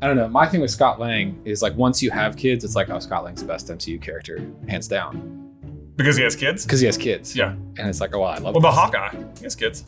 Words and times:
I 0.00 0.06
don't 0.06 0.16
know. 0.16 0.28
My 0.28 0.46
thing 0.46 0.60
with 0.60 0.70
Scott 0.70 1.00
Lang 1.00 1.40
is 1.44 1.60
like 1.62 1.74
once 1.76 2.02
you 2.02 2.10
have 2.10 2.36
kids, 2.36 2.64
it's 2.64 2.76
like 2.76 2.88
oh 2.90 2.98
Scott 3.00 3.24
Lang's 3.24 3.40
the 3.40 3.48
best 3.48 3.68
MCU 3.68 4.00
character, 4.00 4.48
hands 4.68 4.86
down, 4.88 5.50
Because 5.96 6.16
he 6.16 6.22
has 6.22 6.36
kids? 6.36 6.64
because 6.64 6.80
he 6.80 6.86
has 6.86 6.96
kids. 6.96 7.34
Yeah. 7.34 7.52
and 7.78 7.88
it's 7.88 8.00
like 8.00 8.14
oh 8.14 8.20
well, 8.20 8.28
I 8.28 8.38
love. 8.38 8.54
What 8.54 8.60
about 8.60 8.92
this. 8.92 9.00
Hawkeye? 9.00 9.24
He 9.38 9.44
has 9.44 9.56
kids. 9.56 9.84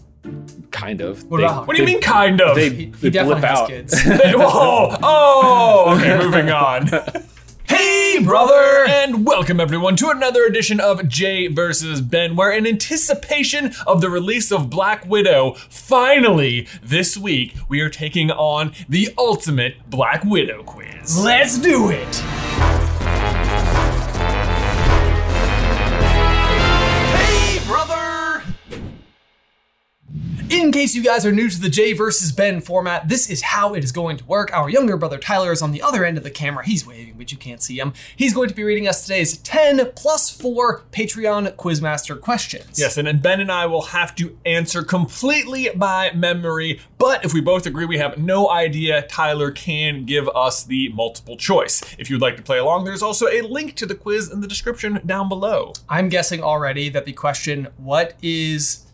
Kind 0.70 1.00
of. 1.00 1.24
What 1.30 1.38
They- 1.38 1.44
about 1.44 1.66
What 1.66 1.76
do 1.76 1.82
you 1.82 1.86
they- 1.86 1.92
mean, 1.94 2.02
kind 2.02 2.40
of? 2.40 2.54
They, 2.56 2.68
He, 2.70 2.84
they 2.86 3.10
definitely 3.10 3.40
blip 3.40 3.50
has 3.50 3.58
out. 3.60 3.68
kids. 3.68 4.04
they, 4.04 4.16
Whoa! 4.34 4.96
Oh! 5.02 5.96
Okay, 5.96 6.18
moving 6.18 6.50
on. 6.50 6.88
Hey, 8.21 8.27
brother! 8.27 8.84
And 8.87 9.25
welcome 9.25 9.61
everyone 9.61 9.96
to 9.96 10.11
another 10.11 10.45
edition 10.45 10.79
of 10.79 11.09
Jay 11.09 11.46
versus 11.46 12.03
Ben, 12.03 12.36
where 12.36 12.53
in 12.53 12.66
anticipation 12.66 13.73
of 13.86 14.03
the 14.03 14.11
release 14.11 14.53
of 14.53 14.68
Black 14.68 15.07
Widow, 15.07 15.54
finally 15.71 16.68
this 16.82 17.17
week 17.17 17.54
we 17.67 17.80
are 17.80 17.89
taking 17.89 18.30
on 18.30 18.75
the 18.91 19.09
ultimate 19.17 19.89
Black 19.89 20.22
Widow 20.22 20.62
quiz. 20.64 21.18
Let's 21.18 21.57
do 21.57 21.89
it. 21.89 22.39
In 30.50 30.72
case 30.72 30.96
you 30.96 31.03
guys 31.04 31.25
are 31.25 31.31
new 31.31 31.49
to 31.49 31.61
the 31.61 31.68
Jay 31.68 31.93
versus 31.93 32.33
Ben 32.33 32.61
format, 32.61 33.08
this 33.08 33.31
is 33.31 33.41
how 33.41 33.75
it 33.75 33.84
is 33.84 33.92
going 33.92 34.17
to 34.17 34.25
work. 34.25 34.53
Our 34.53 34.69
younger 34.69 34.97
brother 34.97 35.17
Tyler 35.17 35.53
is 35.53 35.62
on 35.62 35.70
the 35.70 35.81
other 35.81 36.05
end 36.05 36.19
of 36.19 36.25
the 36.25 36.31
camera. 36.31 36.67
He's 36.67 36.84
waving, 36.84 37.14
but 37.17 37.31
you 37.31 37.39
can't 37.39 37.62
see 37.62 37.78
him. 37.78 37.92
He's 38.17 38.34
going 38.34 38.48
to 38.48 38.55
be 38.55 38.64
reading 38.64 38.89
us 38.89 39.03
today's 39.03 39.36
10 39.39 39.92
plus 39.94 40.28
4 40.28 40.83
Patreon 40.91 41.55
Quizmaster 41.55 42.20
questions. 42.20 42.81
Yes, 42.81 42.97
and 42.97 43.06
then 43.06 43.20
Ben 43.20 43.41
and 43.41 43.53
I 43.53 43.67
will 43.67 43.83
have 43.83 44.12
to 44.17 44.36
answer 44.44 44.83
completely 44.83 45.69
by 45.72 46.11
memory, 46.14 46.80
but 46.98 47.25
if 47.25 47.33
we 47.33 47.41
both 47.41 47.64
agree 47.64 47.84
we 47.84 47.98
have 47.98 48.19
no 48.19 48.50
idea, 48.50 49.03
Tyler 49.03 49.53
can 49.53 50.05
give 50.05 50.28
us 50.30 50.64
the 50.64 50.89
multiple 50.89 51.36
choice. 51.36 51.80
If 51.97 52.11
you'd 52.11 52.22
like 52.22 52.36
to 52.39 52.42
play 52.42 52.58
along, 52.58 52.86
there's 52.86 53.03
also 53.03 53.28
a 53.28 53.42
link 53.42 53.77
to 53.77 53.86
the 53.86 53.94
quiz 53.94 54.33
in 54.33 54.41
the 54.41 54.48
description 54.48 55.00
down 55.06 55.28
below. 55.28 55.74
I'm 55.89 56.08
guessing 56.08 56.42
already 56.42 56.89
that 56.89 57.05
the 57.05 57.12
question, 57.12 57.69
what 57.77 58.14
is 58.20 58.86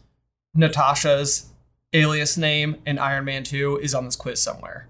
Natasha's 0.55 1.52
alias 1.92 2.37
name 2.37 2.77
in 2.87 2.98
Iron 2.98 3.25
Man 3.25 3.42
2, 3.45 3.79
is 3.79 3.95
on 3.95 4.05
this 4.05 4.17
quiz 4.17 4.41
somewhere. 4.41 4.89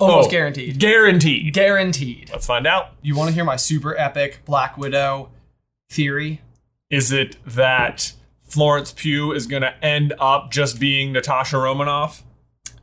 Oh, 0.00 0.06
Almost 0.06 0.28
Oh, 0.28 0.30
guaranteed. 0.30 0.78
Guaranteed. 0.78 1.52
Guaranteed. 1.52 2.30
Let's 2.32 2.46
find 2.46 2.66
out. 2.66 2.90
You 3.02 3.16
want 3.16 3.28
to 3.28 3.34
hear 3.34 3.44
my 3.44 3.56
super 3.56 3.96
epic 3.98 4.40
Black 4.44 4.78
Widow 4.78 5.30
theory? 5.90 6.40
Is 6.90 7.10
it 7.12 7.36
that 7.46 8.12
Florence 8.44 8.92
Pugh 8.96 9.32
is 9.32 9.46
going 9.46 9.62
to 9.62 9.74
end 9.84 10.14
up 10.18 10.50
just 10.50 10.78
being 10.78 11.12
Natasha 11.12 11.58
Romanoff? 11.58 12.22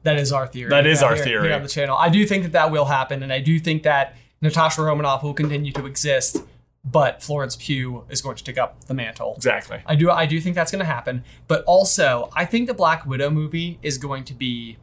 That 0.03 0.17
is 0.17 0.31
our 0.31 0.45
theory. 0.45 0.70
That 0.70 0.86
is 0.86 1.02
our 1.02 1.16
here- 1.16 1.23
theory. 1.23 1.48
here 1.48 1.56
on 1.56 1.64
the 1.64 1.70
channel. 1.70 1.98
I 1.98 2.09
do 2.09 2.26
think 2.28 2.44
that 2.44 2.52
that 2.52 2.70
will 2.72 2.86
happen, 2.86 3.23
and 3.23 3.33
I 3.33 3.39
do 3.39 3.59
think 3.59 3.83
that 3.83 4.16
Natasha 4.42 4.83
Romanoff 4.83 5.23
will 5.23 5.33
continue 5.33 5.72
to 5.72 5.86
exist, 5.88 6.38
but 6.86 7.23
Florence 7.23 7.55
Pugh 7.55 8.05
is 8.09 8.22
going 8.22 8.36
to 8.36 8.44
take 8.44 8.58
up 8.58 8.86
the 8.86 8.94
mantle. 8.94 9.33
Exactly. 9.36 9.80
I 9.86 9.95
do. 9.95 10.11
I 10.11 10.25
do 10.25 10.39
think 10.39 10.55
that's 10.55 10.72
going 10.72 10.80
to 10.80 10.86
happen, 10.86 11.23
but 11.47 11.64
also 11.66 12.30
I 12.36 12.45
think 12.45 12.67
the 12.67 12.73
Black 12.73 13.05
Widow 13.05 13.30
movie 13.31 13.80
is 13.81 13.97
going 13.97 14.23
to 14.25 14.33
be 14.33 14.77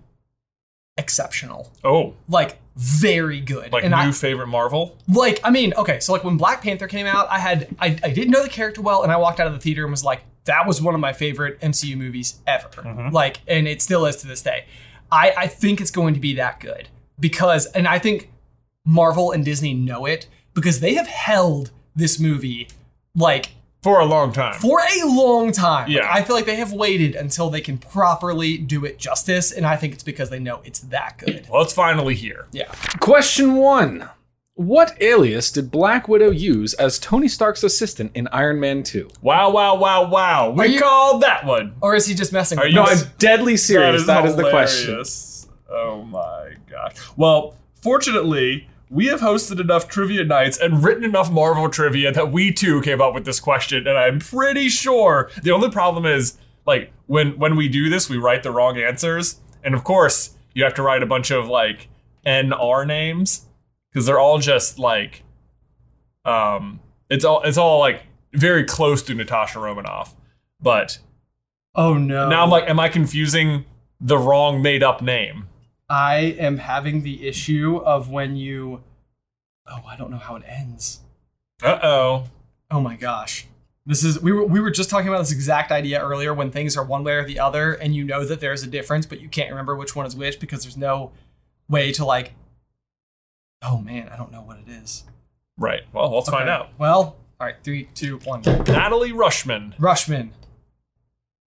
exceptional, 0.99 1.71
Oh, 1.85 2.15
like 2.29 2.59
very 2.77 3.41
good. 3.41 3.73
like 3.73 3.85
and 3.85 3.93
new 3.93 4.09
I, 4.09 4.13
favorite 4.13 4.49
Marvel? 4.49 4.97
like 5.09 5.41
I 5.45 5.51
mean, 5.51 5.73
okay, 5.77 6.01
so 6.01 6.13
like 6.13 6.25
when 6.25 6.37
Black 6.37 6.63
Panther 6.63 6.87
came 6.87 7.07
out, 7.07 7.29
I 7.31 7.39
had 7.39 7.69
I, 7.79 7.99
I 8.03 8.11
didn't 8.11 8.31
know 8.31 8.43
the 8.43 8.49
character 8.51 8.83
well, 8.83 9.03
and 9.03 9.13
I 9.13 9.17
walked 9.17 9.41
out 9.41 9.47
of 9.47 9.53
the 9.53 9.59
theater 9.61 9.83
and 9.85 9.91
was 9.91 10.05
like, 10.05 10.23
that 10.45 10.67
was 10.67 10.83
one 10.83 10.95
of 10.95 11.01
my 11.01 11.13
favorite 11.13 11.61
MCU 11.61 11.97
movies 11.97 12.41
ever. 12.47 12.69
Mm-hmm. 12.69 13.15
Like, 13.15 13.41
and 13.47 13.67
it 13.69 13.81
still 13.81 14.05
is 14.07 14.17
to 14.17 14.27
this 14.27 14.43
day. 14.43 14.67
I 15.11 15.33
I 15.37 15.47
think 15.47 15.81
it's 15.81 15.91
going 15.91 16.15
to 16.15 16.21
be 16.21 16.35
that 16.35 16.61
good 16.61 16.89
because, 17.19 17.67
and 17.67 17.87
I 17.87 17.99
think 17.99 18.31
Marvel 18.85 19.31
and 19.33 19.45
Disney 19.45 19.73
know 19.75 20.05
it 20.07 20.27
because 20.55 20.81
they 20.81 20.95
have 20.95 21.07
held 21.07 21.71
this 21.95 22.19
movie 22.19 22.69
like 23.15 23.51
For 23.83 24.01
a 24.01 24.05
long 24.07 24.33
time. 24.33 24.55
for 24.61 24.79
a 24.81 25.05
long 25.07 25.53
time. 25.53 25.89
Like, 25.89 25.97
Yeah. 25.97 26.09
I 26.13 26.23
feel 26.23 26.35
like 26.37 26.47
they 26.47 26.57
have 26.57 26.73
waited 26.73 27.15
until 27.15 27.51
they 27.51 27.61
can 27.61 27.79
properly 27.79 28.57
do 28.59 28.85
it 28.85 28.99
justice, 28.99 29.53
and 29.53 29.67
I 29.67 29.77
think 29.77 29.93
it's 29.93 30.03
because 30.05 30.31
they 30.31 30.39
know 30.39 30.61
it's 30.65 30.81
that 30.81 31.19
good. 31.19 31.47
well, 31.51 31.63
it's 31.63 31.73
finally 31.73 32.15
here. 32.15 32.47
Yeah. 32.53 32.67
Question 33.01 33.55
one: 33.57 34.09
What 34.55 34.97
alias 35.03 35.51
did 35.51 35.71
Black 35.71 36.09
Widow 36.09 36.31
use 36.31 36.75
as 36.75 36.99
Tony 36.99 37.27
Stark's 37.29 37.63
assistant 37.65 38.13
in 38.15 38.29
Iron 38.29 38.61
Man 38.61 38.83
2? 38.83 39.09
Wow, 39.23 39.51
wow, 39.51 39.75
wow, 39.77 40.09
wow. 40.09 40.51
We 40.51 40.67
you- 40.75 40.81
called 40.81 41.23
that 41.23 41.45
one. 41.47 41.75
Or 41.81 41.95
is 41.97 42.07
he 42.07 42.15
just 42.15 42.33
messing 42.33 42.59
Are 42.59 42.65
with 42.65 42.71
you- 42.71 42.77
No, 42.77 42.85
us? 42.85 43.03
I'm 43.05 43.11
deadly 43.19 43.57
serious. 43.57 44.07
That 44.07 44.25
is 44.27 44.37
the 44.37 44.49
question. 44.51 45.03
Oh 45.71 46.03
my 46.05 46.51
gosh. 46.71 46.95
Well, 47.17 47.57
fortunately, 47.83 48.69
we 48.93 49.07
have 49.07 49.21
hosted 49.21 49.59
enough 49.59 49.89
trivia 49.89 50.23
nights 50.23 50.59
and 50.59 50.85
written 50.85 51.03
enough 51.03 51.31
Marvel 51.31 51.67
trivia 51.71 52.13
that 52.13 52.31
we 52.31 52.53
too 52.53 52.83
came 52.83 53.01
up 53.01 53.15
with 53.15 53.25
this 53.25 53.41
question, 53.41 53.87
and 53.87 53.97
I'm 53.97 54.19
pretty 54.19 54.69
sure 54.69 55.31
the 55.43 55.51
only 55.51 55.71
problem 55.71 56.05
is 56.05 56.37
like 56.67 56.93
when 57.07 57.39
when 57.39 57.57
we 57.57 57.69
do 57.69 57.89
this, 57.89 58.11
we 58.11 58.19
write 58.19 58.43
the 58.43 58.51
wrong 58.51 58.77
answers, 58.77 59.41
and 59.65 59.75
of 59.75 59.83
course 59.83 60.37
you 60.55 60.63
have 60.63 60.75
to 60.75 60.83
write 60.83 61.03
a 61.03 61.07
bunch 61.07 61.31
of 61.31 61.49
like 61.49 61.89
NR 62.27 62.87
names 62.87 63.47
because 63.91 64.05
they're 64.05 64.21
all 64.21 64.39
just 64.39 64.79
like 64.79 65.23
um 66.27 66.79
it's 67.09 67.25
all 67.25 67.41
it's 67.43 67.57
all 67.59 67.79
like 67.79 68.03
very 68.35 68.63
close 68.63 69.03
to 69.05 69.15
Natasha 69.15 69.59
Romanoff, 69.59 70.15
but 70.61 70.99
Oh 71.75 71.95
no. 71.95 72.29
now 72.29 72.43
I'm 72.43 72.51
like, 72.51 72.69
am 72.69 72.79
I 72.79 72.91
confusing 72.91 73.65
the 74.01 74.19
wrong 74.19 74.61
made 74.61 74.83
up 74.83 75.01
name? 75.01 75.49
I 75.93 76.35
am 76.39 76.57
having 76.57 77.03
the 77.03 77.29
issue 77.29 77.77
of 77.77 78.11
when 78.11 78.35
you. 78.35 78.83
Oh, 79.67 79.83
I 79.87 79.95
don't 79.95 80.11
know 80.11 80.17
how 80.17 80.37
it 80.37 80.43
ends. 80.47 81.01
Uh 81.63 81.79
oh. 81.83 82.25
Oh 82.71 82.81
my 82.81 82.97
gosh. 82.97 83.47
This 83.85 84.03
is 84.03 84.19
we 84.23 84.33
were 84.33 84.45
we 84.45 84.59
were 84.59 84.71
just 84.71 84.89
talking 84.89 85.09
about 85.09 85.19
this 85.19 85.33
exact 85.33 85.71
idea 85.71 86.01
earlier 86.01 86.33
when 86.33 86.51
things 86.51 86.79
are 86.79 86.85
one 86.85 87.05
way 87.05 87.13
or 87.13 87.27
the 87.27 87.39
other 87.39 87.75
and 87.75 87.95
you 87.95 88.05
know 88.05 88.25
that 88.25 88.41
there's 88.41 88.63
a 88.63 88.67
difference 88.67 89.05
but 89.05 89.21
you 89.21 89.29
can't 89.29 89.51
remember 89.51 89.77
which 89.77 89.95
one 89.95 90.07
is 90.07 90.17
which 90.17 90.41
because 90.41 90.63
there's 90.63 90.79
no 90.79 91.13
way 91.69 91.93
to 91.93 92.05
like 92.07 92.33
Oh 93.61 93.79
man, 93.79 94.09
I 94.09 94.17
don't 94.17 94.33
know 94.33 94.43
what 94.43 94.59
it 94.59 94.69
is. 94.69 95.05
Right. 95.59 95.83
Well, 95.93 96.15
let's 96.15 96.31
find 96.31 96.49
out. 96.49 96.71
Well, 96.79 97.17
all 97.39 97.47
right, 97.47 97.57
three, 97.63 97.89
two, 97.95 98.19
one. 98.25 98.41
Natalie 98.43 99.13
Rushman. 99.13 99.77
Rushman. 99.79 100.31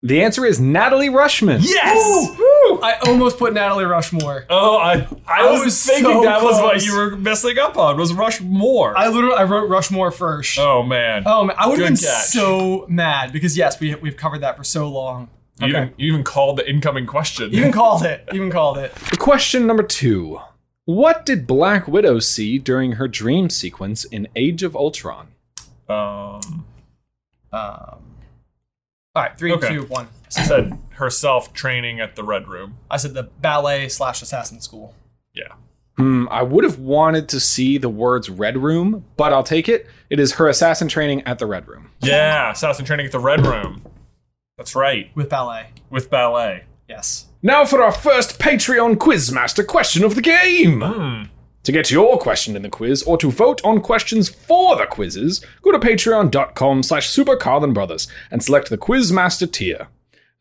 The 0.01 0.21
answer 0.21 0.45
is 0.45 0.59
Natalie 0.59 1.09
Rushman. 1.09 1.61
Yes. 1.63 2.35
I 2.83 2.95
almost 3.07 3.37
put 3.37 3.53
Natalie 3.53 3.85
Rushmore. 3.85 4.45
Oh, 4.49 4.77
I 4.77 5.07
I 5.27 5.47
I 5.47 5.51
was, 5.51 5.65
was 5.65 5.85
thinking 5.85 6.03
so 6.11 6.23
that 6.23 6.43
was 6.43 6.59
what 6.61 6.71
close. 6.71 6.85
you 6.85 6.95
were 6.95 7.15
messing 7.15 7.57
up 7.57 7.77
on. 7.77 7.97
Was 7.97 8.13
Rushmore? 8.13 8.97
I 8.97 9.07
literally 9.07 9.35
I 9.37 9.43
wrote 9.43 9.69
Rushmore 9.69 10.11
first. 10.11 10.57
oh 10.59 10.83
man. 10.83 11.23
Oh 11.25 11.45
man, 11.45 11.55
I 11.57 11.67
would 11.67 11.79
have 11.79 11.87
Good 11.89 11.95
been 11.95 12.03
catch. 12.09 12.25
so 12.25 12.85
mad 12.89 13.31
because 13.33 13.57
yes, 13.57 13.79
we 13.79 13.95
we've 13.95 14.17
covered 14.17 14.41
that 14.41 14.57
for 14.57 14.63
so 14.63 14.89
long. 14.89 15.29
you, 15.59 15.67
even, 15.67 15.93
you 15.97 16.11
even 16.11 16.23
called 16.23 16.57
the 16.57 16.69
incoming 16.69 17.05
question. 17.05 17.51
You 17.51 17.59
even 17.59 17.71
called 17.71 18.03
it. 18.03 18.27
Even 18.33 18.51
called 18.57 18.77
it. 18.77 18.91
Question 19.17 19.65
number 19.65 19.83
two: 19.83 20.39
What 20.85 21.25
did 21.25 21.47
Black 21.47 21.87
Widow 21.87 22.19
see 22.19 22.57
during 22.59 22.93
her 22.93 23.07
dream 23.07 23.49
sequence 23.49 24.03
in 24.03 24.27
Age 24.35 24.61
of 24.63 24.75
Ultron? 24.75 25.27
um, 25.89 26.65
Um. 27.51 27.99
All 29.15 29.23
right, 29.23 29.37
three, 29.37 29.53
Okay. 29.53 29.69
two, 29.69 29.83
one. 29.83 30.07
said 30.29 30.77
herself 30.95 31.53
training 31.53 31.99
at 31.99 32.15
the 32.15 32.23
Red 32.23 32.47
Room. 32.47 32.77
I 32.89 32.97
said 32.97 33.13
the 33.13 33.23
ballet 33.23 33.87
slash 33.87 34.21
assassin 34.23 34.59
school. 34.61 34.95
Yeah. 35.35 35.53
Hmm, 35.97 36.27
I 36.31 36.41
would 36.41 36.63
have 36.63 36.79
wanted 36.79 37.29
to 37.29 37.39
see 37.39 37.77
the 37.77 37.89
words 37.89 38.27
Red 38.31 38.57
Room, 38.57 39.05
but 39.15 39.31
I'll 39.31 39.43
take 39.43 39.69
it. 39.69 39.87
It 40.09 40.19
is 40.19 40.33
her 40.33 40.47
assassin 40.47 40.87
training 40.87 41.21
at 41.27 41.37
the 41.37 41.45
Red 41.45 41.67
Room. 41.67 41.91
Yeah. 42.01 42.51
Assassin 42.51 42.83
training 42.85 43.05
at 43.05 43.11
the 43.11 43.19
Red 43.19 43.45
Room. 43.45 43.83
That's 44.57 44.75
right. 44.75 45.11
With 45.15 45.29
ballet. 45.29 45.67
With 45.91 46.09
ballet. 46.09 46.63
Yes. 46.89 47.27
Now 47.43 47.63
for 47.65 47.83
our 47.83 47.91
first 47.91 48.39
Patreon 48.39 48.95
Quizmaster 48.95 49.65
question 49.67 50.03
of 50.03 50.15
the 50.15 50.21
game. 50.21 50.81
Hmm. 50.81 51.23
To 51.63 51.71
get 51.71 51.89
your 51.91 52.17
question 52.17 52.55
in 52.55 52.61
the 52.61 52.69
quiz 52.69 53.03
or 53.03 53.17
to 53.17 53.31
vote 53.31 53.61
on 53.63 53.79
questions 53.79 54.27
for 54.29 54.75
the 54.75 54.85
quizzes, 54.85 55.43
go 55.61 55.71
to 55.71 55.79
patreon.com 55.79 56.83
slash 56.83 57.09
supercarlinbrothers 57.09 58.07
and 58.31 58.43
select 58.43 58.69
the 58.69 58.77
Quizmaster 58.77 59.49
tier. 59.49 59.87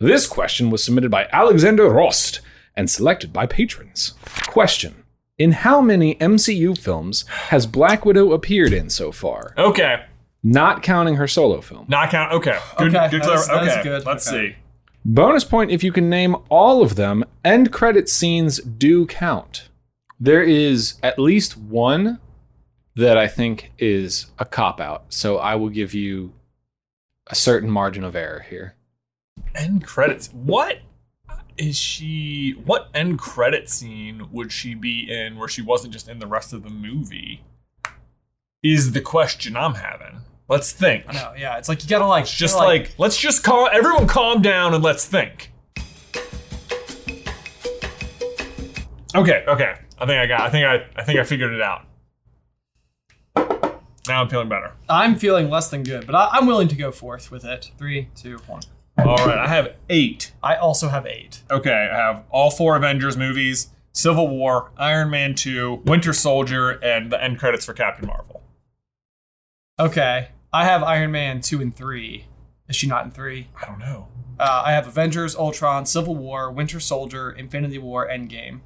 This 0.01 0.27
question 0.27 0.69
was 0.71 0.83
submitted 0.83 1.11
by 1.13 1.29
Alexander 1.33 1.89
Rost 1.89 2.41
and 2.75 2.91
selected 2.91 3.33
by 3.33 3.47
patrons. 3.47 4.15
Question. 4.49 5.05
In 5.39 5.53
how 5.53 5.81
many 5.81 6.17
MCU 6.17 6.77
films 6.77 7.25
has 7.49 7.67
Black 7.67 8.05
Widow 8.05 8.33
appeared 8.33 8.73
in 8.73 8.91
so 8.91 9.13
far? 9.13 9.55
Okay. 9.57 10.05
Not 10.43 10.83
counting 10.83 11.17
her 11.17 11.29
solo 11.29 11.61
film. 11.61 11.87
Not 11.89 12.11
count. 12.11 12.33
Okay. 12.33 12.59
Good. 12.79 12.95
Okay, 12.97 13.11
Good. 13.11 13.23
that 13.23 13.33
is- 13.39 13.47
clar- 13.47 13.59
that 13.61 13.67
is 13.69 13.73
okay. 13.75 13.83
good. 13.85 14.07
Let's 14.07 14.27
Okay. 14.29 14.49
see. 14.51 14.57
Bonus 15.05 15.45
point 15.45 15.71
if 15.71 15.85
you 15.85 15.93
can 15.93 16.11
name 16.11 16.35
all 16.49 16.83
of 16.83 16.97
them. 16.97 17.25
End 17.45 17.71
credit 17.73 18.09
scenes 18.09 18.59
do 18.59 19.07
count. 19.07 19.69
There 20.23 20.43
is 20.45 21.01
at 21.03 21.19
least 21.19 21.57
one 21.57 22.21
that 22.95 23.19
I 23.19 23.27
think 23.27 23.73
is 23.77 24.27
a 24.39 24.45
cop 24.45 24.81
out, 24.81 25.07
so 25.09 25.39
I 25.39 25.57
will 25.57 25.69
give 25.69 25.95
you 25.95 26.33
a 27.27 27.35
certain 27.35 27.69
margin 27.69 28.05
of 28.05 28.15
error 28.15 28.47
here. 28.49 28.77
End 29.57 29.85
credits. 29.85 30.29
What? 30.29 30.79
is 31.59 31.77
she? 31.77 32.53
What 32.65 32.89
end 32.95 33.19
credit 33.19 33.69
scene 33.69 34.29
would 34.31 34.53
she 34.53 34.75
be 34.75 35.11
in 35.11 35.37
where 35.37 35.49
she 35.49 35.61
wasn't 35.61 35.93
just 35.93 36.09
in 36.09 36.21
the 36.21 36.27
rest 36.29 36.53
of 36.53 36.63
the 36.63 36.71
movie? 36.71 37.43
Is 38.63 38.93
the 38.93 39.01
question 39.01 39.57
I'm 39.57 39.75
having. 39.75 40.21
Let's 40.49 40.71
think. 40.71 41.05
I 41.09 41.15
know, 41.15 41.33
yeah. 41.37 41.59
It's 41.59 41.69
like 41.69 41.83
you 41.83 41.89
gotta 41.89 42.07
like 42.07 42.27
Just 42.27 42.55
gotta, 42.55 42.67
like, 42.67 42.95
let's 42.97 43.19
just 43.19 43.43
calm 43.43 43.69
everyone 43.73 44.07
calm 44.07 44.41
down 44.41 44.73
and 44.73 44.85
let's 44.85 45.05
think. 45.05 45.51
Okay, 49.15 49.45
okay. 49.49 49.75
I 50.03 50.07
think 50.07 50.19
I 50.19 50.27
got 50.27 50.41
I 50.41 50.51
think 50.51 50.67
I 50.67 51.01
I 51.01 51.05
think 51.05 51.21
I 51.21 51.23
figured 51.23 51.55
it 51.55 51.63
out. 51.63 51.85
Now 54.09 54.21
I'm 54.21 54.29
feeling 54.29 54.49
better. 54.49 54.73
I'm 54.89 55.15
feeling 55.15 55.49
less 55.49 55.71
than 55.71 55.85
good, 55.85 56.07
but 56.07 56.17
I, 56.17 56.29
I'm 56.33 56.47
willing 56.47 56.67
to 56.67 56.75
go 56.75 56.91
forth 56.91 57.31
with 57.31 57.45
it. 57.45 57.71
Three, 57.79 58.09
two, 58.17 58.39
one. 58.49 58.63
All 58.99 59.17
right, 59.25 59.39
I 59.39 59.47
have 59.47 59.77
8. 59.89 60.33
I 60.43 60.57
also 60.57 60.89
have 60.89 61.07
eight. 61.07 61.43
Okay, 61.51 61.89
I 61.91 61.97
have 61.97 62.25
all 62.31 62.51
four 62.51 62.77
Avengers 62.77 63.17
movies, 63.17 63.69
Civil 63.93 64.29
War, 64.29 64.73
Iron 64.77 65.09
Man 65.09 65.37
2, 65.37 65.83
Winter 65.87 66.13
Soldier, 66.13 66.71
and 66.71 67.11
the 67.13 67.23
end 67.23 67.39
credits 67.39 67.65
for 67.65 67.73
Captain 67.73 68.07
Marvel. 68.09 68.43
Okay, 69.79 70.31
I 70.53 70.65
have 70.65 70.83
Iron 70.83 71.13
Man 71.13 71.41
two 71.41 71.61
and 71.61 71.75
three. 71.75 72.27
Is 72.69 72.75
she 72.75 72.89
not 72.89 73.05
in 73.05 73.13
three? 73.13 73.49
I 73.61 73.67
don't 73.67 73.79
know. 73.79 74.09
Uh, 74.39 74.65
I 74.67 74.73
have 74.73 74.89
Avengers, 74.89 75.37
Ultron, 75.37 75.87
Civil 75.87 76.17
War, 76.17 76.51
Winter 76.51 76.81
Soldier, 76.81 77.31
Infinity 77.31 77.79
War, 77.79 78.09
Endgame. 78.09 78.61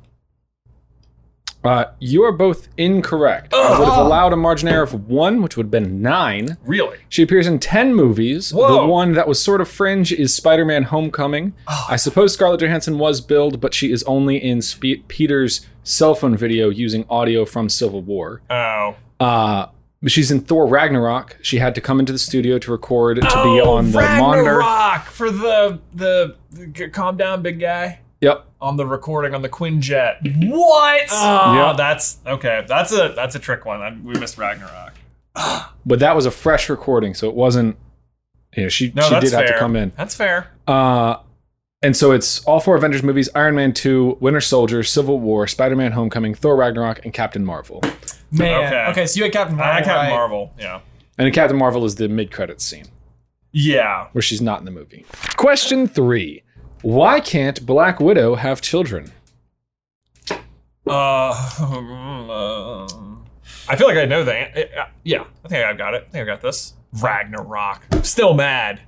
Uh, 1.66 1.90
you 1.98 2.22
are 2.22 2.32
both 2.32 2.68
incorrect. 2.76 3.52
I 3.52 3.78
would 3.78 3.88
have 3.88 3.98
allowed 4.06 4.32
a 4.32 4.36
margin 4.36 4.68
error 4.68 4.84
of 4.84 5.08
one, 5.08 5.42
which 5.42 5.56
would 5.56 5.66
have 5.66 5.70
been 5.70 6.00
nine. 6.00 6.56
Really? 6.64 6.98
She 7.08 7.22
appears 7.22 7.46
in 7.46 7.58
10 7.58 7.94
movies. 7.94 8.52
Whoa. 8.52 8.82
The 8.82 8.86
one 8.86 9.12
that 9.14 9.26
was 9.26 9.42
sort 9.42 9.60
of 9.60 9.68
fringe 9.68 10.12
is 10.12 10.32
Spider 10.34 10.64
Man 10.64 10.84
Homecoming. 10.84 11.54
I 11.66 11.96
suppose 11.96 12.34
Scarlett 12.34 12.60
Johansson 12.60 12.98
was 12.98 13.20
billed, 13.20 13.60
but 13.60 13.74
she 13.74 13.90
is 13.92 14.02
only 14.04 14.36
in 14.36 14.62
Spe- 14.62 15.06
Peter's 15.08 15.66
cell 15.82 16.14
phone 16.14 16.36
video 16.36 16.68
using 16.70 17.04
audio 17.10 17.44
from 17.44 17.68
Civil 17.68 18.02
War. 18.02 18.42
Oh. 18.50 18.96
Uh, 19.18 19.66
she's 20.06 20.30
in 20.30 20.40
Thor 20.40 20.66
Ragnarok. 20.66 21.38
She 21.42 21.58
had 21.58 21.74
to 21.74 21.80
come 21.80 21.98
into 22.00 22.12
the 22.12 22.18
studio 22.18 22.58
to 22.58 22.70
record 22.70 23.16
to 23.16 23.22
be 23.22 23.30
Oh, 23.34 23.76
on 23.76 23.90
the 23.90 24.00
monitor. 24.00 24.58
Ragnarok 24.58 25.06
for 25.06 25.30
the, 25.30 25.80
the 25.94 26.36
the 26.52 26.88
calm 26.88 27.16
down 27.16 27.42
big 27.42 27.58
guy 27.60 28.00
Yep. 28.20 28.46
on 28.60 28.76
the 28.76 28.86
recording 28.86 29.34
on 29.34 29.42
the 29.42 29.48
Quinjet. 29.48 30.16
What? 30.50 31.02
Oh, 31.10 31.54
Yeah. 31.54 31.74
that's 31.76 32.18
okay. 32.26 32.64
That's 32.66 32.92
a 32.92 33.12
that's 33.14 33.34
a 33.34 33.38
trick 33.38 33.64
one. 33.66 33.80
I, 33.82 33.96
we 34.02 34.18
missed 34.18 34.38
Ragnarok. 34.38 34.94
But 35.86 36.00
that 36.00 36.16
was 36.16 36.26
a 36.26 36.30
fresh 36.30 36.68
recording, 36.68 37.14
so 37.14 37.28
it 37.28 37.34
wasn't. 37.36 37.76
You 38.56 38.64
know, 38.64 38.68
she, 38.70 38.90
No, 38.94 39.02
she 39.02 39.20
did 39.20 39.30
fair. 39.30 39.40
have 39.42 39.52
to 39.52 39.58
come 39.58 39.76
in. 39.76 39.92
That's 39.96 40.14
fair. 40.14 40.48
Uh, 40.66 41.16
and 41.82 41.94
so 41.96 42.10
it's 42.12 42.42
all 42.44 42.58
four 42.58 42.74
Avengers 42.76 43.02
movies 43.02 43.28
Iron 43.34 43.54
Man 43.54 43.72
2, 43.74 44.16
Winter 44.18 44.40
Soldier, 44.40 44.82
Civil 44.82 45.20
War, 45.20 45.46
Spider 45.46 45.76
Man 45.76 45.92
Homecoming, 45.92 46.34
Thor 46.34 46.56
Ragnarok, 46.56 47.04
and 47.04 47.12
Captain 47.12 47.44
Marvel. 47.44 47.82
Man. 48.32 48.64
Okay. 48.64 48.86
Okay. 48.90 49.06
so 49.06 49.18
you 49.18 49.24
had 49.24 49.32
Captain 49.32 49.56
Marvel. 49.56 49.74
I 49.74 49.78
Captain 49.82 49.94
right? 49.94 50.08
Marvel. 50.10 50.52
Yeah. 50.58 50.80
And 51.18 51.32
Captain 51.34 51.56
Marvel 51.58 51.84
is 51.84 51.96
the 51.96 52.08
mid 52.08 52.32
credits 52.32 52.64
scene 52.64 52.86
Yeah. 53.52 54.08
where 54.12 54.22
she's 54.22 54.40
not 54.42 54.58
in 54.60 54.64
the 54.64 54.70
movie. 54.72 55.04
Question 55.36 55.86
three 55.86 56.42
Why 56.86 57.18
can't 57.18 57.66
Black 57.66 57.98
Widow 57.98 58.36
have 58.36 58.60
children? 58.60 59.10
Uh, 60.30 60.36
I 60.88 62.86
feel 63.76 63.88
like 63.88 63.96
I 63.96 64.04
know 64.04 64.22
that. 64.22 64.56
uh, 64.56 64.86
Yeah, 65.02 65.24
I 65.44 65.48
think 65.48 65.64
I've 65.66 65.76
got 65.78 65.94
it. 65.94 66.04
I 66.08 66.12
think 66.12 66.22
I 66.22 66.26
got 66.26 66.42
this. 66.42 66.74
Ragnarok. 67.02 67.82
Still 68.04 68.34
mad. 68.34 68.82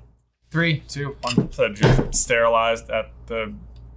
Three, 0.53 0.85
two, 0.89 1.17
one. 1.23 1.51
Said 1.51 1.77
she 1.79 1.89
sterilized 2.13 2.89
at 2.89 3.11
the 3.27 3.53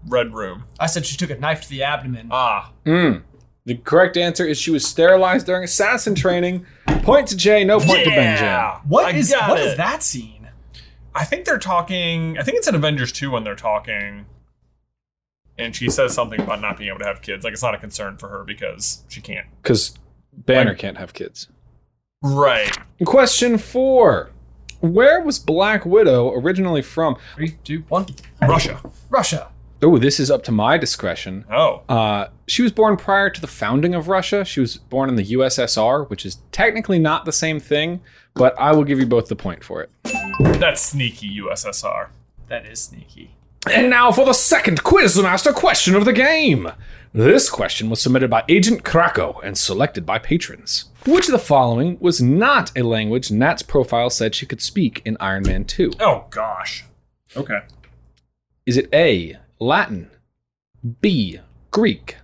Red 0.07 0.33
Room. 0.33 0.63
I 0.79 0.87
said 0.87 1.05
she 1.05 1.15
took 1.15 1.29
a 1.29 1.37
knife 1.37 1.61
to 1.61 1.69
the 1.69 1.83
abdomen. 1.83 2.29
Ah. 2.31 2.71
Mm. 2.87 3.21
The 3.65 3.75
correct 3.75 4.17
answer 4.17 4.47
is 4.47 4.57
she 4.57 4.71
was 4.71 4.83
sterilized 4.83 5.45
during 5.45 5.63
assassin 5.63 6.15
training. 6.15 6.65
Point 7.03 7.27
to 7.27 7.37
Jay, 7.37 7.63
no 7.63 7.77
point 7.77 7.99
to 8.05 8.09
Benjamin. 8.09 8.45
yeah. 8.45 8.79
What 8.87 9.13
I 9.13 9.17
is 9.17 9.31
what 9.31 9.59
it. 9.59 9.67
is 9.67 9.77
that 9.77 10.01
scene? 10.01 10.40
I 11.13 11.25
think 11.25 11.45
they're 11.45 11.57
talking. 11.59 12.37
I 12.37 12.43
think 12.43 12.57
it's 12.57 12.67
in 12.67 12.75
Avengers 12.75 13.11
2 13.11 13.31
when 13.31 13.43
they're 13.43 13.55
talking. 13.55 14.25
And 15.57 15.75
she 15.75 15.89
says 15.89 16.13
something 16.13 16.39
about 16.41 16.61
not 16.61 16.77
being 16.77 16.89
able 16.89 16.99
to 16.99 17.05
have 17.05 17.21
kids. 17.21 17.43
Like 17.43 17.53
it's 17.53 17.61
not 17.61 17.75
a 17.75 17.77
concern 17.77 18.17
for 18.17 18.29
her 18.29 18.43
because 18.43 19.03
she 19.09 19.21
can't. 19.21 19.47
Because 19.61 19.97
Banner 20.33 20.71
Like- 20.71 20.79
can't 20.79 20.97
have 20.97 21.13
kids. 21.13 21.47
Right. 22.23 22.75
Question 23.05 23.57
four 23.57 24.29
Where 24.79 25.21
was 25.21 25.37
Black 25.39 25.85
Widow 25.85 26.31
originally 26.33 26.81
from? 26.81 27.15
Three, 27.35 27.57
two, 27.63 27.83
one. 27.89 28.05
Russia. 28.41 28.81
Russia. 29.09 29.50
Oh, 29.83 29.97
this 29.97 30.19
is 30.19 30.29
up 30.29 30.43
to 30.43 30.51
my 30.51 30.77
discretion. 30.77 31.43
Oh. 31.51 31.81
Uh, 31.89 32.27
she 32.47 32.61
was 32.61 32.71
born 32.71 32.97
prior 32.97 33.31
to 33.31 33.41
the 33.41 33.47
founding 33.47 33.95
of 33.95 34.07
Russia. 34.07 34.45
She 34.45 34.59
was 34.59 34.77
born 34.77 35.09
in 35.09 35.15
the 35.15 35.25
USSR, 35.25 36.07
which 36.09 36.23
is 36.25 36.37
technically 36.51 36.99
not 36.99 37.25
the 37.25 37.31
same 37.31 37.59
thing, 37.59 38.01
but 38.35 38.53
I 38.59 38.73
will 38.73 38.83
give 38.83 38.99
you 38.99 39.07
both 39.07 39.27
the 39.27 39.35
point 39.35 39.63
for 39.63 39.81
it. 39.81 39.89
That's 40.59 40.81
sneaky 40.81 41.39
USSR. 41.39 42.09
That 42.47 42.67
is 42.67 42.79
sneaky. 42.79 43.35
And 43.71 43.89
now 43.89 44.11
for 44.11 44.25
the 44.25 44.33
second 44.33 44.83
Quizmaster 44.83 45.53
question 45.53 45.95
of 45.95 46.05
the 46.05 46.13
game. 46.13 46.71
This 47.13 47.49
question 47.49 47.89
was 47.89 48.01
submitted 48.01 48.29
by 48.29 48.43
Agent 48.47 48.83
Krakow 48.83 49.39
and 49.43 49.57
selected 49.57 50.05
by 50.05 50.17
patrons. 50.19 50.85
Which 51.05 51.27
of 51.27 51.33
the 51.33 51.39
following 51.39 51.97
was 51.99 52.21
not 52.21 52.71
a 52.77 52.83
language 52.83 53.31
Nat's 53.31 53.63
profile 53.63 54.09
said 54.09 54.33
she 54.35 54.45
could 54.45 54.61
speak 54.61 55.01
in 55.05 55.17
Iron 55.19 55.43
Man 55.43 55.65
2? 55.65 55.93
Oh 55.99 56.25
gosh. 56.29 56.85
Okay. 57.35 57.59
Is 58.65 58.77
it 58.77 58.89
A, 58.93 59.37
Latin, 59.61 60.09
B, 61.01 61.39
Greek, 61.69 62.17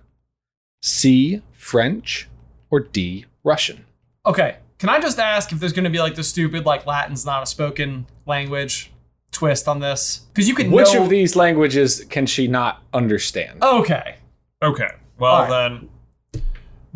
C, 0.82 1.40
French, 1.52 2.28
or 2.68 2.80
D, 2.80 3.26
Russian? 3.44 3.84
Okay. 4.26 4.56
Can 4.80 4.88
I 4.88 4.98
just 4.98 5.20
ask 5.20 5.52
if 5.52 5.60
there's 5.60 5.72
going 5.72 5.84
to 5.84 5.90
be 5.90 6.00
like 6.00 6.16
the 6.16 6.24
stupid 6.24 6.66
like 6.66 6.84
Latin's 6.84 7.24
not 7.24 7.44
a 7.44 7.46
spoken 7.46 8.06
language 8.26 8.90
twist 9.30 9.68
on 9.68 9.78
this? 9.78 10.26
Because 10.34 10.48
you 10.48 10.54
can 10.56 10.72
Which 10.72 10.92
know- 10.92 11.04
of 11.04 11.08
these 11.10 11.36
languages 11.36 12.04
can 12.10 12.26
she 12.26 12.48
not 12.48 12.82
understand? 12.92 13.62
Okay. 13.62 14.16
Okay. 14.60 14.90
Well 15.20 15.32
All 15.32 15.42
right. 15.42 15.70
then. 15.78 15.88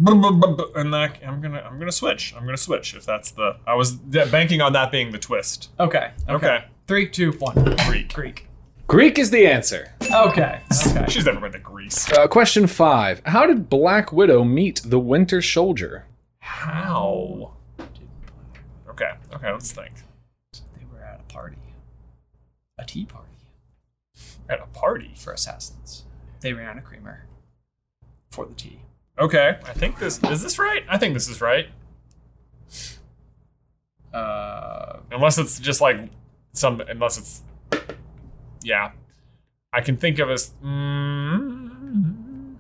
And 0.05 0.93
that, 0.93 1.19
I'm 1.25 1.41
gonna 1.41 1.61
I'm 1.61 1.79
gonna 1.79 1.93
switch. 1.93 2.35
I'm 2.37 2.45
gonna 2.45 2.57
switch 2.57 2.95
if 2.95 3.05
that's 3.07 3.31
the 3.31 3.57
I 3.65 3.75
was 3.75 3.93
banking 3.93 4.61
on 4.61 4.73
that 4.73 4.91
being 4.91 5.13
the 5.13 5.19
twist. 5.19 5.71
Okay. 5.79 6.11
Okay. 6.29 6.35
Okay. 6.35 6.65
Three, 6.89 7.09
two, 7.09 7.31
one. 7.33 7.77
Greek. 7.87 8.13
Greek. 8.13 8.49
Greek 8.87 9.19
is 9.19 9.31
the 9.31 9.47
answer. 9.47 9.95
Okay. 10.03 10.61
Okay. 10.87 11.07
She's 11.09 11.25
never 11.25 11.41
been 11.41 11.53
to 11.53 11.59
Greece. 11.59 12.11
Uh, 12.13 12.29
question 12.29 12.67
five 12.67 13.23
How 13.25 13.47
did 13.47 13.71
Black 13.71 14.13
Widow 14.13 14.45
meet 14.45 14.83
the 14.85 14.99
Winter 14.99 15.41
Soldier? 15.41 16.05
How? 16.41 17.53
Okay. 18.91 19.13
Okay. 19.35 19.51
Let's 19.53 19.73
think. 19.73 19.93
They 20.53 20.85
were 20.93 21.03
at 21.03 21.21
a 21.21 21.33
party. 21.33 21.57
A 22.79 22.85
tea 22.85 23.07
party 23.07 23.29
At 24.49 24.61
a 24.61 24.67
party. 24.67 25.13
for 25.17 25.33
assassins. 25.33 26.05
They 26.41 26.53
ran 26.53 26.77
a 26.77 26.83
creamer 26.83 27.25
for 28.31 28.45
the 28.45 28.55
tea. 28.55 28.81
Okay. 29.19 29.59
I 29.65 29.73
think 29.73 29.99
this 29.99 30.23
is 30.25 30.43
this 30.43 30.59
right. 30.59 30.83
I 30.89 30.99
think 30.99 31.15
this 31.15 31.29
is 31.29 31.41
right. 31.41 31.69
Uh, 34.13 34.99
Unless 35.11 35.39
it's 35.39 35.59
just 35.59 35.81
like 35.81 35.99
some. 36.53 36.81
Unless 36.83 37.19
it's. 37.19 37.43
Yeah. 38.65 38.93
I 39.73 39.81
can 39.81 39.97
think 39.97 40.19
of 40.19 40.31
as. 40.31 40.53
Mm, 40.63 42.57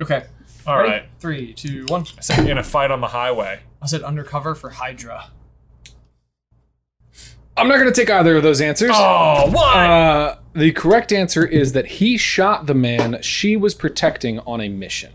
okay. 0.00 0.24
all 0.66 0.78
Ready? 0.78 0.88
right. 0.90 1.02
Three, 1.18 1.52
two, 1.52 1.84
one. 1.88 2.04
I 2.16 2.20
said 2.22 2.48
in 2.48 2.58
a 2.58 2.62
fight 2.62 2.90
on 2.90 3.00
the 3.00 3.08
highway. 3.08 3.60
I 3.82 3.86
said 3.86 4.02
undercover 4.02 4.54
for 4.54 4.70
Hydra. 4.70 5.30
I'm 7.56 7.68
not 7.68 7.78
going 7.78 7.92
to 7.92 8.00
take 8.00 8.08
either 8.08 8.36
of 8.38 8.42
those 8.42 8.60
answers. 8.62 8.92
Oh, 8.94 9.50
what? 9.50 9.76
Uh, 9.76 10.36
the 10.54 10.72
correct 10.72 11.12
answer 11.12 11.44
is 11.44 11.72
that 11.72 11.86
he 11.86 12.16
shot 12.16 12.66
the 12.66 12.74
man 12.74 13.18
she 13.20 13.56
was 13.56 13.74
protecting 13.74 14.38
on 14.40 14.60
a 14.62 14.68
mission. 14.68 15.12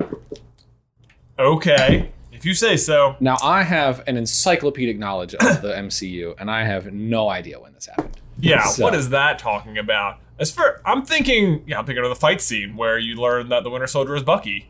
okay. 1.39 2.11
If 2.31 2.45
you 2.45 2.53
say 2.53 2.77
so. 2.77 3.15
Now, 3.19 3.37
I 3.41 3.63
have 3.63 4.03
an 4.07 4.17
encyclopedic 4.17 4.99
knowledge 4.99 5.33
of 5.33 5.61
the 5.63 5.69
MCU, 5.73 6.35
and 6.37 6.51
I 6.51 6.65
have 6.65 6.93
no 6.93 7.29
idea 7.29 7.59
when 7.59 7.73
this 7.73 7.87
happened. 7.87 8.19
Yeah, 8.39 8.63
So- 8.65 8.83
what 8.83 8.93
is 8.95 9.09
that 9.09 9.39
talking 9.39 9.77
about? 9.77 10.17
As 10.37 10.51
for 10.51 10.81
I'm 10.85 11.05
thinking, 11.05 11.63
yeah, 11.65 11.79
I'm 11.79 11.85
thinking 11.85 12.03
of 12.03 12.09
the 12.09 12.15
fight 12.15 12.41
scene 12.41 12.75
where 12.75 12.97
you 12.99 13.15
learn 13.15 13.47
that 13.49 13.63
the 13.63 13.69
Winter 13.69 13.87
Soldier 13.87 14.15
is 14.15 14.23
Bucky. 14.23 14.69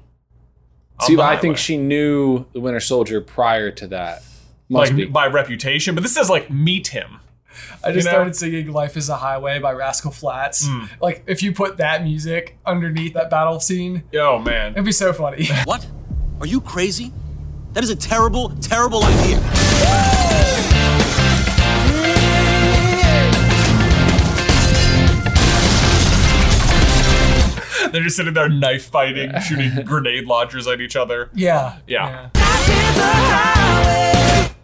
See, 1.02 1.16
the 1.16 1.24
I 1.24 1.30
highway. 1.30 1.42
think 1.42 1.58
she 1.58 1.76
knew 1.78 2.46
the 2.54 2.60
Winter 2.60 2.80
Soldier 2.80 3.20
prior 3.20 3.72
to 3.72 3.88
that. 3.88 4.24
Must 4.70 4.92
like 4.92 4.96
be. 4.96 5.06
by 5.06 5.28
reputation, 5.28 5.94
but 5.96 6.04
this 6.04 6.14
says 6.14 6.30
like 6.30 6.50
meet 6.52 6.88
him. 6.90 7.20
I 7.84 7.92
just 7.92 8.06
You 8.06 8.12
know? 8.12 8.16
started 8.18 8.36
singing 8.36 8.72
"Life 8.72 8.96
Is 8.98 9.10
a 9.10 9.16
Highway" 9.18 9.60
by 9.60 9.72
Rascal 9.74 10.12
Flatts. 10.12 10.68
Hmm. 10.68 10.86
Like, 11.02 11.24
if 11.26 11.42
you 11.42 11.52
put 11.54 11.78
that 11.78 12.04
music 12.04 12.58
underneath 12.66 13.14
that 13.14 13.30
battle 13.30 13.60
scene, 13.60 14.04
Oh 14.18 14.38
man, 14.40 14.74
it'd 14.74 14.86
be 14.86 14.92
so 14.92 15.14
funny. 15.14 15.48
What? 15.66 15.86
Are 16.42 16.46
you 16.48 16.62
crazy? 16.62 17.12
That 17.74 17.84
is 17.84 17.90
a 17.90 17.96
terrible, 17.96 18.50
terrible 18.62 19.04
idea. 19.04 20.72
They're 27.96 28.04
just 28.04 28.18
sitting 28.18 28.34
there 28.34 28.50
knife 28.50 28.88
fighting, 28.90 29.32
shooting 29.40 29.72
grenade 29.86 30.26
launchers 30.26 30.68
at 30.68 30.82
each 30.82 30.98
other. 30.98 31.30
Yeah. 31.34 31.78
Yeah. 31.88 32.30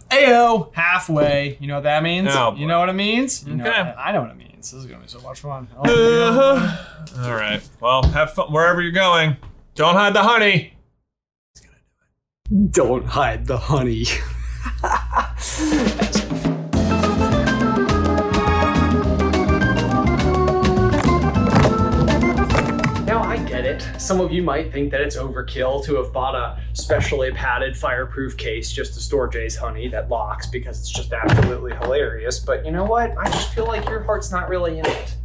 Ayo, 0.09 0.73
halfway. 0.75 1.55
You 1.61 1.67
know 1.67 1.75
what 1.75 1.83
that 1.83 2.03
means? 2.03 2.27
Oh, 2.33 2.53
you 2.57 2.67
know 2.67 2.79
what 2.79 2.89
it 2.89 2.93
means? 2.93 3.47
You 3.47 3.55
know- 3.55 3.65
Okay. 3.69 3.93
I 3.97 4.11
know 4.11 4.19
what 4.23 4.31
it 4.31 4.37
means. 4.37 4.69
This 4.71 4.73
is 4.73 4.85
gonna 4.85 5.01
be 5.03 5.07
so 5.07 5.21
much 5.21 5.39
fun. 5.39 5.69
Oh, 5.77 5.81
Uh-huh. 5.85 7.23
All 7.25 7.33
right. 7.35 7.61
Well, 7.79 8.03
have 8.03 8.33
fun 8.33 8.51
wherever 8.51 8.81
you're 8.81 8.91
going. 8.91 9.37
Don't 9.75 9.95
hide 9.95 10.13
the 10.13 10.23
honey. 10.23 10.73
Don't 12.71 13.05
hide 13.05 13.47
the 13.47 13.57
honey. 13.57 14.03
Some 24.11 24.19
of 24.19 24.33
you 24.33 24.43
might 24.43 24.73
think 24.73 24.91
that 24.91 24.99
it's 24.99 25.15
overkill 25.15 25.85
to 25.85 25.95
have 25.95 26.11
bought 26.11 26.35
a 26.35 26.61
specially 26.73 27.31
padded 27.31 27.77
fireproof 27.77 28.35
case 28.35 28.69
just 28.69 28.93
to 28.95 28.99
store 28.99 29.25
Jay's 29.29 29.55
honey 29.55 29.87
that 29.87 30.09
locks 30.09 30.47
because 30.47 30.81
it's 30.81 30.91
just 30.91 31.13
absolutely 31.13 31.73
hilarious. 31.75 32.37
But 32.37 32.65
you 32.65 32.73
know 32.73 32.83
what? 32.83 33.17
I 33.17 33.29
just 33.29 33.53
feel 33.53 33.67
like 33.67 33.87
your 33.87 34.03
heart's 34.03 34.29
not 34.29 34.49
really 34.49 34.79
in 34.79 34.85
it. 34.85 35.15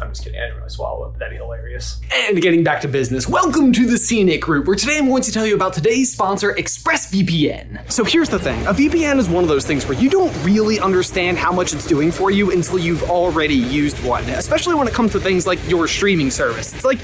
I'm 0.00 0.10
just 0.10 0.22
kidding. 0.22 0.38
I 0.38 0.44
didn't 0.44 0.58
really 0.58 0.70
swallow 0.70 1.08
it, 1.08 1.09
but 1.09 1.09
that'd 1.20 1.30
be 1.30 1.36
hilarious. 1.36 2.00
And 2.12 2.40
getting 2.40 2.64
back 2.64 2.80
to 2.80 2.88
business, 2.88 3.28
welcome 3.28 3.74
to 3.74 3.86
the 3.86 3.98
Scenic 3.98 4.40
Group, 4.40 4.66
where 4.66 4.74
today 4.74 4.96
I'm 4.96 5.06
going 5.06 5.22
to 5.22 5.30
tell 5.30 5.46
you 5.46 5.54
about 5.54 5.74
today's 5.74 6.10
sponsor, 6.10 6.54
ExpressVPN. 6.54 7.92
So 7.92 8.04
here's 8.04 8.30
the 8.30 8.38
thing 8.38 8.66
a 8.66 8.72
VPN 8.72 9.18
is 9.18 9.28
one 9.28 9.44
of 9.44 9.48
those 9.48 9.66
things 9.66 9.86
where 9.86 9.98
you 9.98 10.08
don't 10.08 10.34
really 10.42 10.80
understand 10.80 11.36
how 11.36 11.52
much 11.52 11.74
it's 11.74 11.86
doing 11.86 12.10
for 12.10 12.30
you 12.30 12.52
until 12.52 12.78
you've 12.78 13.02
already 13.02 13.54
used 13.54 14.02
one, 14.02 14.24
especially 14.30 14.74
when 14.74 14.88
it 14.88 14.94
comes 14.94 15.12
to 15.12 15.20
things 15.20 15.46
like 15.46 15.58
your 15.68 15.86
streaming 15.86 16.30
service. 16.30 16.72
It's 16.72 16.86
like 16.86 17.00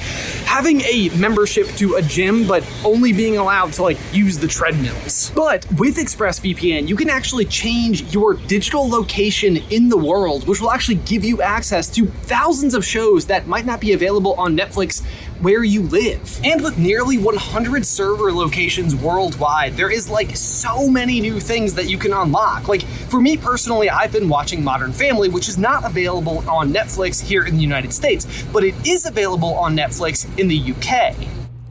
having 0.46 0.80
a 0.80 1.10
membership 1.10 1.68
to 1.76 1.96
a 1.96 2.02
gym, 2.02 2.46
but 2.46 2.66
only 2.86 3.12
being 3.12 3.36
allowed 3.36 3.74
to 3.74 3.82
like 3.82 3.98
use 4.14 4.38
the 4.38 4.48
treadmills. 4.48 5.30
But 5.34 5.66
with 5.72 5.98
ExpressVPN, 5.98 6.88
you 6.88 6.96
can 6.96 7.10
actually 7.10 7.44
change 7.44 8.14
your 8.14 8.32
digital 8.32 8.88
location 8.88 9.58
in 9.70 9.90
the 9.90 9.98
world, 9.98 10.48
which 10.48 10.62
will 10.62 10.70
actually 10.70 10.96
give 11.04 11.22
you 11.22 11.42
access 11.42 11.90
to 11.90 12.06
thousands 12.06 12.72
of 12.72 12.82
shows 12.82 13.26
that 13.26 13.46
might 13.46 13.66
not 13.66 13.78
be 13.78 13.92
available 13.92 14.05
on 14.08 14.56
Netflix 14.56 15.04
where 15.40 15.64
you 15.64 15.82
live. 15.82 16.40
And 16.44 16.62
with 16.62 16.78
nearly 16.78 17.18
100 17.18 17.84
server 17.84 18.32
locations 18.32 18.94
worldwide, 18.94 19.74
there 19.74 19.90
is 19.90 20.08
like 20.08 20.34
so 20.36 20.88
many 20.88 21.20
new 21.20 21.40
things 21.40 21.74
that 21.74 21.88
you 21.88 21.98
can 21.98 22.12
unlock. 22.12 22.68
Like 22.68 22.82
for 22.82 23.20
me 23.20 23.36
personally, 23.36 23.90
I've 23.90 24.12
been 24.12 24.28
watching 24.28 24.62
Modern 24.64 24.92
Family, 24.92 25.28
which 25.28 25.48
is 25.48 25.58
not 25.58 25.84
available 25.84 26.48
on 26.48 26.72
Netflix 26.72 27.22
here 27.22 27.46
in 27.46 27.56
the 27.56 27.62
United 27.62 27.92
States, 27.92 28.44
but 28.52 28.64
it 28.64 28.74
is 28.86 29.06
available 29.06 29.54
on 29.54 29.76
Netflix 29.76 30.26
in 30.38 30.48
the 30.48 30.58
UK. 30.58 31.16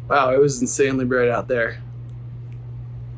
Wow, 0.10 0.32
it 0.32 0.40
was 0.40 0.62
insanely 0.62 1.06
bright 1.06 1.30
out 1.30 1.48
there. 1.48 1.82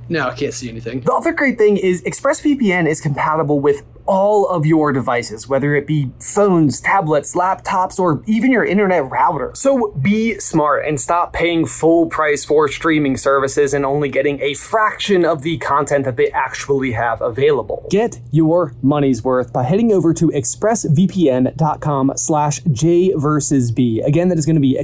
No, 0.09 0.29
I 0.29 0.35
can't 0.35 0.53
see 0.53 0.69
anything. 0.69 1.01
The 1.01 1.11
other 1.11 1.33
great 1.33 1.57
thing 1.57 1.75
is 1.75 2.01
ExpressVPN 2.03 2.87
is 2.87 3.01
compatible 3.01 3.59
with 3.59 3.83
all 4.07 4.47
of 4.47 4.65
your 4.65 4.91
devices, 4.91 5.47
whether 5.47 5.75
it 5.75 5.85
be 5.85 6.11
phones, 6.19 6.81
tablets, 6.81 7.35
laptops, 7.35 7.99
or 7.99 8.23
even 8.25 8.51
your 8.51 8.65
internet 8.65 9.09
router. 9.09 9.51
So 9.53 9.91
be 9.91 10.39
smart 10.39 10.85
and 10.85 10.99
stop 10.99 11.33
paying 11.33 11.65
full 11.65 12.07
price 12.07 12.43
for 12.45 12.67
streaming 12.67 13.17
services 13.17 13.73
and 13.73 13.85
only 13.85 14.09
getting 14.09 14.41
a 14.41 14.53
fraction 14.53 15.25
of 15.25 15.41
the 15.41 15.57
content 15.57 16.05
that 16.05 16.15
they 16.15 16.29
actually 16.31 16.91
have 16.93 17.21
available. 17.21 17.85
Get 17.89 18.19
your 18.31 18.73
money's 18.81 19.23
worth 19.23 19.53
by 19.53 19.63
heading 19.63 19.91
over 19.91 20.13
to 20.13 20.27
expressvpn.com 20.29 22.13
slash 22.15 22.61
J 22.71 23.13
versus 23.15 23.71
B. 23.71 24.01
Again, 24.01 24.29
that 24.29 24.37
is 24.37 24.45
going 24.45 24.55
to 24.55 24.61
be 24.61 24.77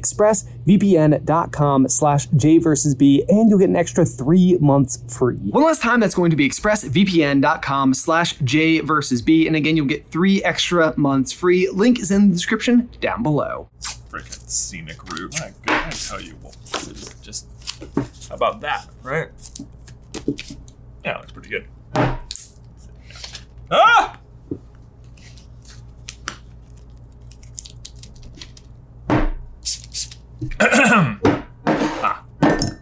expressvpn.com 0.66 1.90
slash 1.90 2.28
J 2.28 2.58
versus 2.58 2.96
B, 2.96 3.24
and 3.28 3.50
you'll 3.50 3.60
get 3.60 3.70
an 3.70 3.76
extra 3.76 4.06
three 4.06 4.58
months 4.60 5.04
free. 5.08 5.38
One 5.38 5.64
last 5.64 5.82
time, 5.82 6.00
that's 6.00 6.16
going 6.16 6.32
to 6.32 6.36
be 6.36 6.48
expressvpn.com 6.48 7.94
slash 7.94 8.36
J 8.40 8.80
versus 8.80 9.22
B, 9.22 9.48
and 9.48 9.56
again, 9.56 9.78
you'll 9.78 9.86
get 9.86 10.08
three 10.08 10.44
extra 10.44 10.94
months 10.98 11.32
free. 11.32 11.70
Link 11.70 12.00
is 12.00 12.12
in 12.12 12.30
the 12.30 12.36
description 12.36 12.90
down 13.02 13.24
below. 13.24 13.70
Freaking 14.10 14.50
scenic 14.50 15.04
route. 15.12 15.34
My 15.40 15.52
God, 15.66 15.88
I 15.88 15.90
tell 15.90 16.22
you 16.22 16.34
what. 16.42 16.56
This 16.72 16.88
is 16.88 17.14
just. 17.22 17.48
How 18.30 18.36
about 18.36 18.62
that, 18.62 18.88
right? 19.02 19.30
Yeah, 21.04 21.18
looks 21.18 21.32
pretty 21.32 21.50
good. 21.50 21.68
Ah! 23.72 24.20
Ah, 31.66 32.26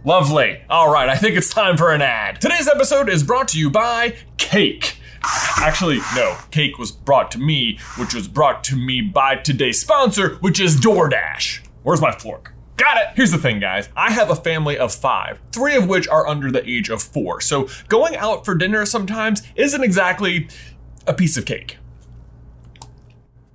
Lovely. 0.03 0.61
All 0.69 0.91
right, 0.91 1.07
I 1.07 1.15
think 1.15 1.35
it's 1.37 1.53
time 1.53 1.77
for 1.77 1.93
an 1.93 2.01
ad. 2.01 2.41
Today's 2.41 2.67
episode 2.67 3.07
is 3.07 3.23
brought 3.23 3.47
to 3.49 3.59
you 3.59 3.69
by 3.69 4.15
Cake. 4.37 4.97
Actually, 5.57 5.99
no, 6.15 6.35
Cake 6.49 6.79
was 6.79 6.91
brought 6.91 7.29
to 7.31 7.37
me, 7.37 7.77
which 7.99 8.15
was 8.15 8.27
brought 8.27 8.63
to 8.65 8.75
me 8.75 9.01
by 9.01 9.35
today's 9.35 9.79
sponsor, 9.79 10.35
which 10.37 10.59
is 10.59 10.75
DoorDash. 10.77 11.67
Where's 11.83 12.01
my 12.01 12.11
fork? 12.11 12.53
Got 12.77 12.97
it! 12.97 13.07
Here's 13.15 13.31
the 13.31 13.37
thing, 13.37 13.59
guys. 13.59 13.89
I 13.95 14.11
have 14.11 14.31
a 14.31 14.35
family 14.35 14.77
of 14.79 14.91
five, 14.91 15.39
three 15.51 15.75
of 15.75 15.87
which 15.87 16.07
are 16.07 16.27
under 16.27 16.51
the 16.51 16.67
age 16.67 16.89
of 16.89 17.03
four. 17.03 17.39
So 17.41 17.69
going 17.89 18.15
out 18.15 18.43
for 18.43 18.55
dinner 18.55 18.87
sometimes 18.87 19.43
isn't 19.55 19.83
exactly 19.83 20.47
a 21.05 21.13
piece 21.13 21.37
of 21.37 21.45
cake. 21.45 21.77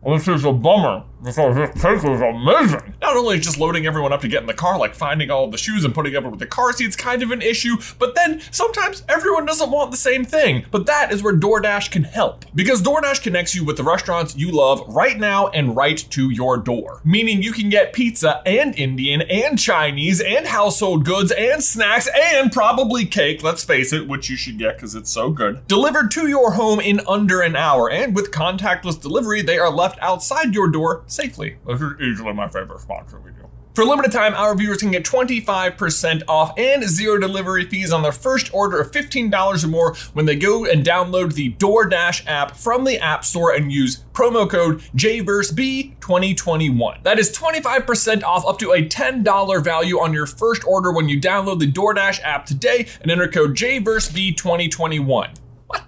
This 0.06 0.28
is 0.28 0.44
a 0.44 0.52
bummer 0.52 1.02
because 1.22 1.56
this 1.56 1.82
cake 1.82 1.96
is 1.98 2.20
amazing. 2.20 2.94
Not 3.00 3.16
only 3.16 3.38
is 3.38 3.44
just 3.44 3.58
loading 3.58 3.86
everyone 3.86 4.12
up 4.12 4.20
to 4.20 4.28
get 4.28 4.42
in 4.42 4.46
the 4.46 4.54
car, 4.54 4.78
like 4.78 4.94
finding 4.94 5.30
all 5.30 5.48
the 5.48 5.58
shoes 5.58 5.84
and 5.84 5.94
putting 5.94 6.14
up 6.14 6.24
with 6.24 6.38
the 6.38 6.46
car 6.46 6.72
seats, 6.72 6.94
kind 6.94 7.22
of 7.22 7.30
an 7.30 7.42
issue, 7.42 7.76
but 7.98 8.14
then 8.14 8.40
sometimes 8.50 9.02
everyone 9.08 9.46
doesn't 9.46 9.70
want 9.70 9.90
the 9.90 9.96
same 9.96 10.24
thing. 10.24 10.66
But 10.70 10.86
that 10.86 11.12
is 11.12 11.22
where 11.22 11.34
DoorDash 11.34 11.90
can 11.90 12.04
help. 12.04 12.44
Because 12.54 12.82
DoorDash 12.82 13.22
connects 13.22 13.54
you 13.54 13.64
with 13.64 13.76
the 13.76 13.82
restaurants 13.82 14.36
you 14.36 14.50
love 14.50 14.82
right 14.88 15.18
now 15.18 15.48
and 15.48 15.74
right 15.74 15.98
to 16.10 16.30
your 16.30 16.56
door. 16.56 17.00
Meaning 17.04 17.42
you 17.42 17.52
can 17.52 17.70
get 17.70 17.92
pizza 17.92 18.42
and 18.44 18.76
Indian 18.78 19.22
and 19.22 19.58
Chinese 19.58 20.20
and 20.20 20.46
household 20.46 21.04
goods 21.04 21.32
and 21.32 21.62
snacks 21.62 22.08
and 22.14 22.52
probably 22.52 23.06
cake, 23.06 23.42
let's 23.42 23.64
face 23.64 23.92
it, 23.92 24.06
which 24.06 24.28
you 24.28 24.36
should 24.36 24.58
get 24.58 24.76
because 24.76 24.94
it's 24.94 25.10
so 25.10 25.30
good. 25.30 25.66
Delivered 25.66 26.10
to 26.12 26.28
your 26.28 26.52
home 26.52 26.80
in 26.80 27.00
under 27.08 27.40
an 27.40 27.56
hour. 27.56 27.90
And 27.90 28.14
with 28.14 28.30
contactless 28.30 29.00
delivery, 29.00 29.42
they 29.42 29.58
are 29.58 29.70
left 29.70 29.98
outside 30.00 30.54
your 30.54 30.68
door 30.68 31.02
safely. 31.06 31.56
This 31.66 31.80
is 31.80 31.92
easily 32.00 32.32
my 32.32 32.48
favorite 32.48 32.80
sponsor 32.80 33.20
we 33.20 33.30
do. 33.30 33.46
For 33.76 33.82
a 33.82 33.84
limited 33.84 34.10
time, 34.10 34.32
our 34.32 34.56
viewers 34.56 34.78
can 34.78 34.90
get 34.90 35.04
25% 35.04 36.22
off 36.28 36.58
and 36.58 36.82
zero 36.84 37.20
delivery 37.20 37.66
fees 37.66 37.92
on 37.92 38.02
their 38.02 38.10
first 38.10 38.48
order 38.54 38.80
of 38.80 38.90
$15 38.90 39.64
or 39.64 39.66
more 39.66 39.94
when 40.14 40.24
they 40.24 40.34
go 40.34 40.64
and 40.64 40.82
download 40.82 41.34
the 41.34 41.52
DoorDash 41.52 42.26
app 42.26 42.56
from 42.56 42.84
the 42.84 42.98
App 42.98 43.22
Store 43.22 43.54
and 43.54 43.70
use 43.70 44.02
promo 44.14 44.48
code 44.48 44.80
JVerseB2021. 44.96 47.02
That 47.02 47.18
is 47.18 47.36
25% 47.36 48.22
off 48.22 48.46
up 48.46 48.58
to 48.60 48.72
a 48.72 48.82
$10 48.82 49.62
value 49.62 50.00
on 50.00 50.14
your 50.14 50.24
first 50.24 50.66
order 50.66 50.90
when 50.90 51.10
you 51.10 51.20
download 51.20 51.58
the 51.58 51.70
DoorDash 51.70 52.22
app 52.22 52.46
today 52.46 52.88
and 53.02 53.10
enter 53.10 53.28
code 53.28 53.54
JVerseB2021. 53.54 55.34
What? 55.66 55.84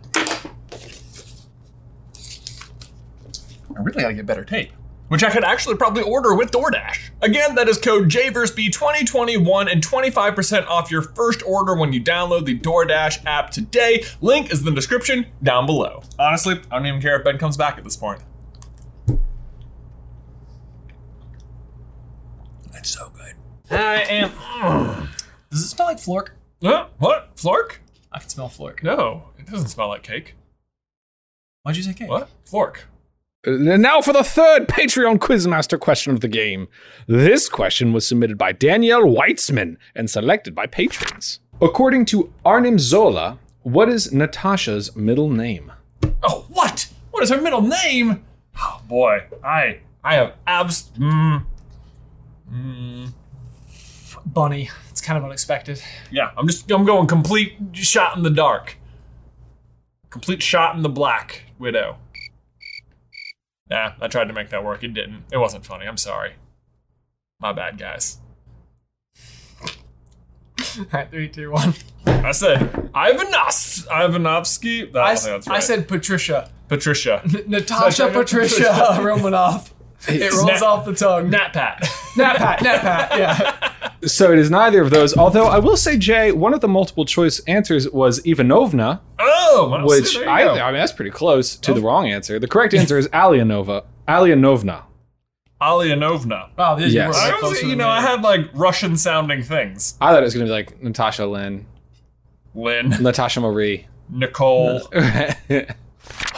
I 3.74 3.80
really 3.80 4.02
gotta 4.02 4.12
get 4.12 4.26
better 4.26 4.44
tape. 4.44 4.72
Which 5.08 5.22
I 5.24 5.30
could 5.30 5.44
actually 5.44 5.76
probably 5.76 6.02
order 6.02 6.34
with 6.34 6.50
DoorDash. 6.50 7.10
Again, 7.22 7.54
that 7.54 7.68
is 7.68 7.78
code 7.78 8.08
JVersB2021 8.10 9.72
and 9.72 9.82
25% 9.86 10.66
off 10.66 10.90
your 10.90 11.02
first 11.02 11.42
order 11.46 11.74
when 11.74 11.92
you 11.92 12.00
download 12.02 12.44
the 12.44 12.58
DoorDash 12.58 13.24
app 13.24 13.50
today. 13.50 14.04
Link 14.20 14.52
is 14.52 14.60
in 14.60 14.66
the 14.66 14.72
description 14.72 15.26
down 15.42 15.66
below. 15.66 16.02
Honestly, 16.18 16.60
I 16.70 16.76
don't 16.76 16.86
even 16.86 17.00
care 17.00 17.16
if 17.16 17.24
Ben 17.24 17.38
comes 17.38 17.56
back 17.56 17.78
at 17.78 17.84
this 17.84 17.96
point. 17.96 18.20
It's 22.74 22.90
so 22.90 23.10
good. 23.10 23.34
I 23.70 24.02
am. 24.02 25.08
Does 25.50 25.64
it 25.64 25.68
smell 25.68 25.88
like 25.88 25.98
Flork? 25.98 26.34
Huh? 26.62 26.88
What? 26.98 27.32
Flork? 27.36 27.80
I 28.12 28.18
can 28.18 28.28
smell 28.28 28.48
Flork. 28.48 28.82
No, 28.82 29.24
it 29.38 29.46
doesn't 29.46 29.68
smell 29.68 29.88
like 29.88 30.02
cake. 30.02 30.34
Why'd 31.62 31.76
you 31.76 31.82
say 31.82 31.92
cake? 31.92 32.08
What? 32.08 32.28
Flork. 32.44 32.86
And 33.44 33.80
now 33.82 34.00
for 34.00 34.12
the 34.12 34.24
third 34.24 34.66
Patreon 34.66 35.18
Quizmaster 35.18 35.78
question 35.78 36.12
of 36.12 36.20
the 36.20 36.28
game. 36.28 36.68
This 37.06 37.48
question 37.48 37.92
was 37.92 38.06
submitted 38.06 38.36
by 38.36 38.52
Danielle 38.52 39.04
Weitzman 39.04 39.76
and 39.94 40.10
selected 40.10 40.54
by 40.54 40.66
patrons. 40.66 41.38
According 41.60 42.06
to 42.06 42.32
Arnim 42.44 42.78
Zola, 42.78 43.38
what 43.62 43.88
is 43.88 44.12
Natasha's 44.12 44.94
middle 44.96 45.30
name? 45.30 45.72
Oh, 46.22 46.46
what? 46.48 46.88
What 47.12 47.22
is 47.22 47.30
her 47.30 47.40
middle 47.40 47.62
name? 47.62 48.24
Oh 48.60 48.82
boy, 48.88 49.24
I 49.44 49.80
I 50.02 50.14
have 50.14 50.34
abs. 50.46 50.90
Mm, 50.98 51.44
Bunny. 54.26 54.70
It's 54.90 55.00
kind 55.00 55.16
of 55.16 55.24
unexpected. 55.24 55.80
Yeah, 56.10 56.30
I'm 56.36 56.48
just 56.48 56.70
I'm 56.72 56.84
going 56.84 57.06
complete 57.06 57.54
shot 57.72 58.16
in 58.16 58.24
the 58.24 58.30
dark. 58.30 58.78
Complete 60.10 60.42
shot 60.42 60.74
in 60.74 60.82
the 60.82 60.88
black, 60.88 61.44
Widow. 61.58 61.98
Nah, 63.70 63.92
I 64.00 64.08
tried 64.08 64.28
to 64.28 64.32
make 64.34 64.50
that 64.50 64.64
work. 64.64 64.82
It 64.82 64.94
didn't. 64.94 65.24
It 65.32 65.36
wasn't 65.38 65.66
funny. 65.66 65.86
I'm 65.86 65.96
sorry. 65.98 66.32
My 67.40 67.52
bad, 67.52 67.78
guys. 67.78 68.18
All 70.78 70.86
right, 70.92 71.10
three, 71.10 71.28
two, 71.28 71.50
one. 71.50 71.74
I 72.06 72.32
said 72.32 72.60
Ivanovs- 72.94 73.86
Ivanovsky. 73.90 74.86
That, 74.86 74.98
I, 75.00 75.08
I, 75.10 75.12
s- 75.12 75.24
think 75.24 75.44
that's 75.44 75.48
I 75.48 75.60
said 75.60 75.86
Patricia. 75.88 76.50
Patricia. 76.68 77.22
Natasha 77.46 78.08
Patricia 78.08 78.98
Romanoff. 79.02 79.72
It 80.08 80.32
rolls 80.32 80.46
Nat- 80.46 80.62
off 80.62 80.84
the 80.84 80.94
tongue. 80.94 81.30
Nat 81.30 81.52
Pat. 81.52 81.80
Nat 82.16 82.36
Pat, 82.36 82.62
Nat 82.62 82.80
Pat, 82.80 83.18
yeah. 83.18 83.72
So 84.06 84.32
it 84.32 84.38
is 84.38 84.50
neither 84.50 84.80
of 84.82 84.90
those. 84.90 85.16
Although 85.16 85.46
I 85.46 85.58
will 85.58 85.76
say, 85.76 85.96
Jay, 85.98 86.30
one 86.32 86.54
of 86.54 86.60
the 86.60 86.68
multiple 86.68 87.04
choice 87.04 87.40
answers 87.48 87.90
was 87.90 88.20
Ivanovna, 88.24 89.00
Oh, 89.18 89.68
well, 89.70 89.86
which 89.86 90.14
there 90.16 90.28
I. 90.28 90.42
I 90.60 90.70
mean 90.70 90.78
that's 90.80 90.92
pretty 90.92 91.10
close 91.10 91.56
to 91.56 91.74
the 91.74 91.80
wrong 91.80 92.08
answer. 92.08 92.38
The 92.38 92.46
correct 92.48 92.74
answer 92.74 92.96
is 92.98 93.08
Alianova. 93.08 93.84
Alianovna. 94.06 94.82
Alianovna. 95.60 96.50
Wow, 96.56 96.76
this 96.76 96.92
Yes. 96.92 97.06
you 97.16 97.32
were 97.32 97.36
I 97.36 97.48
was, 97.48 97.62
you 97.62 97.74
know, 97.76 97.86
me. 97.86 97.90
I 97.90 98.00
had 98.00 98.22
like 98.22 98.42
Russian 98.54 98.96
sounding 98.96 99.42
things. 99.42 99.96
I 100.00 100.12
thought 100.12 100.22
it 100.22 100.26
was 100.26 100.34
gonna 100.34 100.46
be 100.46 100.50
like 100.52 100.80
Natasha 100.82 101.26
Lynn, 101.26 101.66
Lynn, 102.54 102.90
Natasha 103.00 103.40
Marie. 103.40 103.86
Nicole. 104.08 104.80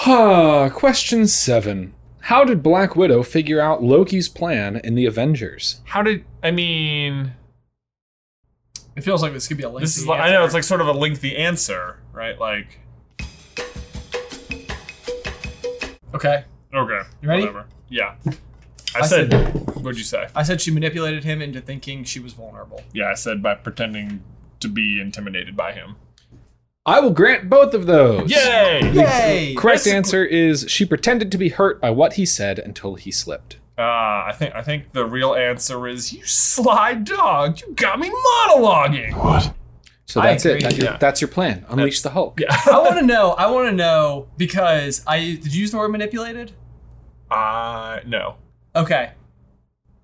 Ah, 0.07 0.69
question 0.71 1.27
seven. 1.27 1.95
How 2.23 2.45
did 2.45 2.63
Black 2.63 2.97
Widow 2.97 3.23
figure 3.23 3.61
out 3.61 3.83
Loki's 3.83 4.29
plan 4.29 4.77
in 4.83 4.95
the 4.95 5.07
Avengers? 5.07 5.81
How 5.85 6.03
did 6.03 6.25
I 6.43 6.51
mean? 6.51 7.35
It 9.01 9.05
feels 9.05 9.23
like 9.23 9.33
this 9.33 9.49
could 9.49 9.57
be 9.57 9.63
a 9.63 9.69
lengthy 9.71 9.85
This 9.85 9.97
is 9.97 10.07
like, 10.07 10.21
I 10.21 10.31
know 10.31 10.45
it's 10.45 10.53
like 10.53 10.63
sort 10.63 10.83
of 10.83 10.87
a 10.87 10.93
lengthy 10.93 11.35
answer, 11.35 11.97
right? 12.13 12.39
Like, 12.39 12.79
Okay. 16.15 16.45
okay, 16.75 17.01
You 17.23 17.29
ready? 17.31 17.41
Whatever. 17.47 17.65
Yeah. 17.89 18.17
I, 18.95 18.99
I 18.99 19.07
said, 19.07 19.31
said- 19.31 19.55
What'd 19.77 19.97
you 19.97 20.05
say? 20.05 20.27
I 20.37 20.43
said 20.43 20.61
she 20.61 20.71
manipulated 20.71 21.25
him 21.25 21.41
into 21.41 21.63
thinking 21.63 22.05
she 22.05 22.21
was 22.21 22.35
vulnerable. 22.35 22.83
Yeah, 22.93 23.07
I 23.09 23.15
said 23.15 23.43
by 23.43 23.55
pretending 23.55 24.23
to 24.61 24.69
be 24.69 25.01
intimidated 25.01 25.57
by 25.57 25.73
him. 25.73 25.97
I 26.85 27.01
will 27.01 27.13
grant 27.13 27.49
both 27.49 27.73
of 27.73 27.87
those. 27.87 28.31
Yay! 28.31 28.81
Yay! 28.93 29.55
Correct 29.57 29.85
That's- 29.85 29.87
answer 29.97 30.27
is 30.27 30.67
she 30.69 30.85
pretended 30.85 31.33
to 31.33 31.39
be 31.39 31.49
hurt 31.49 31.81
by 31.81 31.89
what 31.89 32.15
he 32.15 32.27
said 32.27 32.59
until 32.59 32.97
he 32.97 33.11
slipped. 33.11 33.57
Uh, 33.81 34.25
I 34.29 34.33
think 34.37 34.55
I 34.55 34.63
think 34.63 34.93
the 34.93 35.05
real 35.07 35.35
answer 35.35 35.89
is 35.89 36.13
you 36.13 36.25
sly 36.27 36.95
dog. 36.95 37.61
You 37.61 37.73
got 37.75 37.99
me 37.99 38.11
monologuing. 38.11 39.17
What? 39.17 39.55
So 40.07 40.21
that's 40.21 40.45
it. 40.45 40.57
agree. 40.57 40.63
That- 40.63 40.79
Yeah. 40.83 40.97
That's 40.99 41.21
your 41.21 41.29
plan. 41.29 41.65
Unleash 41.69 42.03
the 42.03 42.11
Hulk. 42.11 42.41
Yeah. 42.41 42.49
I 42.67 42.79
want 42.79 42.99
to 42.99 43.07
know. 43.07 43.31
I 43.33 43.51
want 43.51 43.69
to 43.71 43.73
know 43.75 44.29
because 44.37 45.03
I 45.07 45.19
did 45.19 45.55
you 45.55 45.61
use 45.63 45.71
the 45.71 45.79
word 45.79 45.89
manipulated? 45.91 46.53
Uh, 47.31 48.01
no. 48.07 48.37
Okay. 48.77 49.13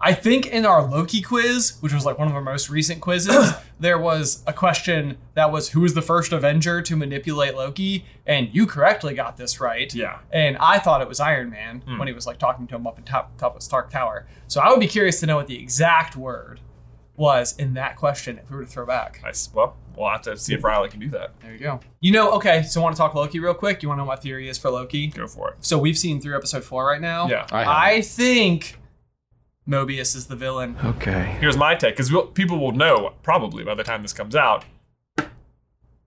I 0.00 0.12
think 0.12 0.46
in 0.46 0.64
our 0.66 0.86
Loki 0.86 1.20
quiz, 1.22 1.78
which 1.80 1.92
was 1.92 2.04
like 2.06 2.18
one 2.18 2.28
of 2.28 2.34
our 2.34 2.40
most 2.42 2.70
recent 2.70 3.00
quizzes, 3.00 3.52
there 3.78 3.98
was 3.98 4.42
a 4.46 4.52
question 4.52 5.18
that 5.34 5.52
was 5.52 5.70
who 5.70 5.80
was 5.80 5.94
the 5.94 6.02
first 6.02 6.32
Avenger 6.32 6.80
to 6.82 6.96
manipulate 6.96 7.54
Loki, 7.54 8.04
and 8.26 8.48
you 8.54 8.66
correctly 8.66 9.14
got 9.14 9.36
this 9.36 9.60
right. 9.60 9.92
Yeah. 9.94 10.18
And 10.32 10.56
I 10.58 10.78
thought 10.78 11.02
it 11.02 11.08
was 11.08 11.20
Iron 11.20 11.50
Man 11.50 11.82
hmm. 11.86 11.98
when 11.98 12.08
he 12.08 12.14
was 12.14 12.26
like 12.26 12.38
talking 12.38 12.66
to 12.68 12.74
him 12.74 12.86
up 12.86 12.98
in 12.98 13.04
top, 13.04 13.36
top 13.38 13.56
of 13.56 13.62
Stark 13.62 13.90
Tower. 13.90 14.26
So 14.48 14.60
I 14.60 14.70
would 14.70 14.80
be 14.80 14.88
curious 14.88 15.20
to 15.20 15.26
know 15.26 15.36
what 15.36 15.46
the 15.46 15.60
exact 15.60 16.16
word 16.16 16.60
was 17.16 17.54
in 17.56 17.74
that 17.74 17.96
question 17.96 18.38
if 18.38 18.50
we 18.50 18.56
were 18.56 18.64
to 18.64 18.70
throw 18.70 18.86
back. 18.86 19.20
I 19.24 19.30
s- 19.30 19.50
well, 19.52 19.76
we'll 19.96 20.10
have 20.10 20.22
to 20.22 20.36
see 20.36 20.54
if 20.54 20.62
Riley 20.62 20.88
can 20.88 21.00
do 21.00 21.08
that. 21.10 21.32
There 21.40 21.52
you 21.52 21.58
go. 21.58 21.80
You 22.00 22.12
know, 22.12 22.32
okay, 22.32 22.62
so 22.62 22.80
I 22.80 22.84
want 22.84 22.96
to 22.96 23.00
talk 23.00 23.14
Loki 23.14 23.40
real 23.40 23.54
quick. 23.54 23.82
You 23.82 23.88
want 23.88 23.98
to 23.98 24.02
know 24.02 24.08
what 24.08 24.18
my 24.18 24.22
theory 24.22 24.48
is 24.48 24.58
for 24.58 24.70
Loki? 24.70 25.08
Go 25.08 25.26
for 25.26 25.50
it. 25.50 25.56
So 25.60 25.78
we've 25.78 25.98
seen 25.98 26.20
through 26.20 26.36
episode 26.36 26.64
four 26.64 26.86
right 26.86 27.00
now. 27.00 27.28
Yeah. 27.28 27.46
I. 27.50 27.96
I 27.96 28.00
think 28.02 28.78
Mobius 29.68 30.14
is 30.14 30.26
the 30.26 30.36
villain. 30.36 30.76
Okay. 30.84 31.36
Here's 31.40 31.56
my 31.56 31.74
take, 31.74 31.96
because 31.96 32.12
people 32.34 32.58
will 32.58 32.72
know 32.72 33.14
probably 33.22 33.64
by 33.64 33.74
the 33.74 33.84
time 33.84 34.02
this 34.02 34.12
comes 34.12 34.36
out. 34.36 34.64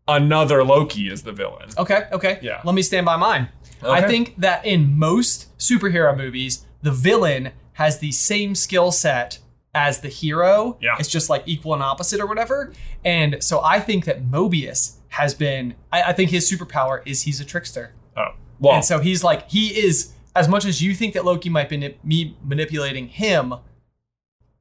Another 0.08 0.64
Loki 0.64 1.10
is 1.10 1.24
the 1.24 1.32
villain. 1.32 1.70
Okay, 1.78 2.08
okay. 2.12 2.40
Yeah. 2.42 2.62
Let 2.64 2.74
me 2.74 2.82
stand 2.82 3.06
by 3.06 3.16
mine. 3.16 3.50
I 3.84 4.02
think 4.02 4.36
that 4.38 4.66
in 4.66 4.98
most 4.98 5.56
superhero 5.58 6.16
movies, 6.18 6.66
the 6.82 6.92
villain 6.92 7.52
has 7.74 8.00
the 8.00 8.12
same 8.12 8.56
skill 8.56 8.92
set 8.92 9.40
as 9.74 10.02
the 10.02 10.10
hero. 10.10 10.78
Yeah. 10.82 10.96
It's 11.00 11.10
just 11.10 11.30
like 11.30 11.44
equal 11.46 11.74
and 11.74 11.84
opposite 11.84 12.20
or 12.20 12.26
whatever. 12.26 12.74
And 13.06 13.44
so 13.44 13.62
I 13.64 13.80
think 13.80 14.06
that 14.06 14.24
Mobius 14.24 14.96
has 15.10 15.34
been, 15.34 15.76
I, 15.92 16.04
I 16.04 16.14
think 16.14 16.32
his 16.32 16.52
superpower 16.52 17.02
is 17.06 17.22
he's 17.22 17.40
a 17.40 17.46
trickster. 17.46 17.94
Oh, 18.18 18.30
well, 18.60 18.76
And 18.76 18.86
so 18.86 19.00
he's 19.00 19.24
like, 19.24 19.50
he 19.50 19.68
is, 19.80 20.14
as 20.40 20.48
much 20.48 20.64
as 20.64 20.82
you 20.82 20.96
think 20.96 21.14
that 21.16 21.26
Loki 21.26 21.50
might 21.50 21.68
be 21.68 21.98
me 22.02 22.38
manipulating 22.44 23.10
him, 23.10 23.56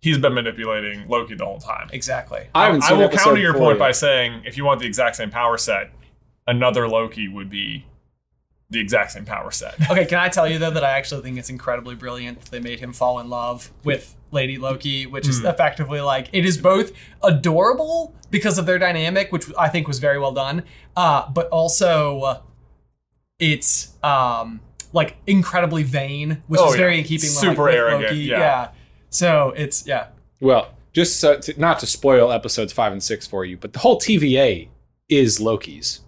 he's 0.00 0.18
been 0.18 0.34
manipulating 0.34 1.06
Loki 1.08 1.36
the 1.36 1.44
whole 1.44 1.60
time. 1.60 1.88
exactly. 1.92 2.48
I 2.52 2.66
haven't 2.66 2.82
I 2.82 2.92
will 2.94 3.08
counter 3.08 3.40
your 3.40 3.54
point 3.54 3.76
yet. 3.76 3.78
by 3.78 3.92
saying 3.92 4.42
if 4.44 4.56
you 4.56 4.64
want 4.64 4.80
the 4.80 4.86
exact 4.86 5.14
same 5.16 5.30
power 5.30 5.56
set, 5.56 5.92
another 6.48 6.88
Loki 6.88 7.28
would 7.28 7.48
be 7.48 7.86
the 8.70 8.80
exact 8.80 9.12
same 9.12 9.24
power 9.24 9.52
set. 9.52 9.76
Okay, 9.90 10.04
can 10.04 10.18
I 10.18 10.28
tell 10.28 10.48
you 10.48 10.58
though 10.58 10.72
that 10.72 10.82
I 10.84 10.90
actually 10.98 11.22
think 11.22 11.38
it's 11.38 11.48
incredibly 11.48 11.94
brilliant 11.94 12.40
that 12.40 12.50
they 12.50 12.60
made 12.60 12.80
him 12.80 12.92
fall 12.92 13.20
in 13.20 13.30
love 13.30 13.70
with 13.84 14.16
Lady 14.32 14.58
Loki, 14.58 15.06
which 15.06 15.28
is 15.28 15.44
effectively 15.44 16.00
like 16.00 16.28
it 16.32 16.44
is 16.44 16.58
both 16.58 16.90
adorable 17.22 18.14
because 18.32 18.58
of 18.58 18.66
their 18.66 18.80
dynamic, 18.80 19.30
which 19.30 19.46
I 19.56 19.68
think 19.68 19.86
was 19.86 20.00
very 20.00 20.18
well 20.18 20.32
done, 20.32 20.64
uh, 20.96 21.30
but 21.30 21.48
also 21.48 22.20
uh, 22.20 22.40
it's 23.38 23.94
um, 24.02 24.60
like 24.92 25.16
incredibly 25.27 25.83
vain, 25.83 26.42
which 26.46 26.61
Oh, 26.61 26.68
is 26.68 26.74
yeah. 26.74 26.79
very 26.79 26.98
in 26.98 27.05
keeping 27.05 27.29
with, 27.29 27.37
like, 27.37 27.44
Super 27.51 27.64
with 27.64 27.74
arrogant, 27.74 28.03
Loki. 28.11 28.16
yeah. 28.24 28.68
So 29.11 29.53
it's 29.57 29.87
yeah. 29.87 30.09
Well, 30.40 30.74
just 30.92 31.20
so 31.20 31.38
to, 31.38 31.61
not 31.61 31.79
to 31.81 31.87
spoil 31.87 32.33
episodes 32.33 32.72
five 32.72 32.92
and 32.92 33.03
six 33.03 33.27
for 33.27 33.44
you, 33.44 33.57
but 33.57 33.72
the 33.72 33.79
whole 33.81 33.98
TVA 33.98 34.68
is 35.09 35.40
Loki's. 35.40 36.01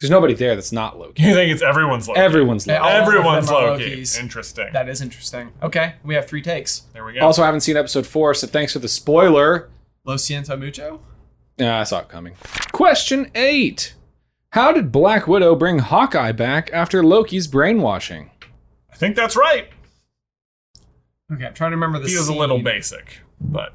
There's 0.00 0.10
nobody 0.10 0.32
there 0.32 0.54
that's 0.54 0.72
not 0.72 0.98
Loki. 0.98 1.22
you 1.22 1.34
think 1.34 1.52
it's 1.52 1.60
everyone's 1.62 2.08
Loki? 2.08 2.18
Everyone's 2.20 2.66
Loki. 2.66 2.78
all 2.78 2.88
Everyone's 2.88 3.48
them 3.48 3.54
Loki. 3.56 3.96
Lokis. 4.00 4.18
Interesting. 4.18 4.68
That 4.72 4.88
is 4.88 5.02
interesting. 5.02 5.52
Okay, 5.62 5.94
we 6.04 6.14
have 6.14 6.26
three 6.26 6.40
takes. 6.40 6.80
there 6.94 7.04
we 7.04 7.12
go. 7.12 7.20
Also, 7.20 7.42
I 7.42 7.46
haven't 7.46 7.60
seen 7.60 7.76
episode 7.76 8.06
four, 8.06 8.32
so 8.32 8.46
thanks 8.46 8.72
for 8.72 8.78
the 8.78 8.88
spoiler. 8.88 9.68
Lo 10.04 10.14
siento 10.16 10.58
mucho. 10.58 11.00
Yeah, 11.58 11.78
I 11.78 11.84
saw 11.84 11.98
it 12.00 12.08
coming. 12.08 12.34
Question 12.72 13.30
eight. 13.34 13.94
How 14.52 14.72
did 14.72 14.90
Black 14.90 15.26
Widow 15.28 15.54
bring 15.54 15.78
Hawkeye 15.78 16.32
back 16.32 16.70
after 16.72 17.04
Loki's 17.04 17.46
brainwashing? 17.46 18.30
I 18.92 18.96
think 18.96 19.14
that's 19.16 19.36
right. 19.36 19.68
Okay, 21.32 21.46
I'm 21.46 21.54
trying 21.54 21.70
to 21.70 21.76
remember 21.76 22.00
the 22.00 22.08
He 22.08 22.16
was 22.16 22.26
a 22.28 22.34
little 22.34 22.60
basic, 22.60 23.18
but 23.40 23.72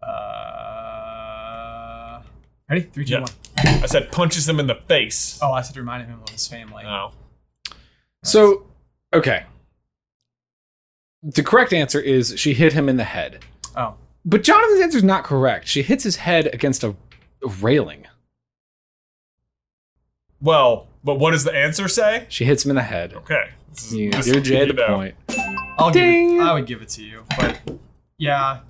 Uh, 0.00 0.22
ready? 2.70 2.82
Three, 2.82 3.04
two, 3.04 3.14
yeah. 3.14 3.20
one. 3.20 3.30
I 3.58 3.86
said 3.86 4.12
punches 4.12 4.48
him 4.48 4.60
in 4.60 4.68
the 4.68 4.76
face. 4.86 5.40
Oh, 5.42 5.50
I 5.52 5.62
said 5.62 5.76
reminded 5.76 6.08
him 6.08 6.20
of 6.22 6.28
his 6.28 6.46
family. 6.46 6.84
Oh. 6.86 7.10
So, 8.22 8.66
okay. 9.12 9.44
The 11.22 11.42
correct 11.42 11.72
answer 11.72 11.98
is 12.00 12.34
she 12.38 12.54
hit 12.54 12.72
him 12.74 12.88
in 12.88 12.96
the 12.96 13.04
head. 13.04 13.40
Oh, 13.74 13.94
But 14.24 14.44
Jonathan's 14.44 14.80
answer 14.82 14.98
is 14.98 15.04
not 15.04 15.24
correct. 15.24 15.66
She 15.66 15.82
hits 15.82 16.04
his 16.04 16.16
head 16.16 16.46
against 16.54 16.84
a, 16.84 16.90
a 17.42 17.48
railing. 17.60 18.06
Well, 20.40 20.88
but 21.04 21.14
what 21.18 21.30
does 21.32 21.44
the 21.44 21.54
answer 21.54 21.88
say? 21.88 22.26
She 22.28 22.44
hits 22.44 22.64
him 22.64 22.70
in 22.70 22.76
the 22.76 22.82
head. 22.82 23.14
Okay. 23.14 23.50
This 23.70 23.86
is, 23.86 23.94
You, 23.94 24.10
this 24.10 24.26
you're 24.26 24.38
is 24.38 24.42
Jay 24.48 24.60
you 24.66 24.72
the 24.72 24.74
know. 24.74 24.86
point. 24.86 25.14
I'll 25.78 25.90
give 25.90 26.02
Ding! 26.02 26.36
it, 26.36 26.42
I 26.42 26.52
would 26.54 26.66
give 26.66 26.80
it 26.82 26.88
to 26.90 27.04
you, 27.04 27.24
but 27.36 27.60
yeah, 28.18 28.60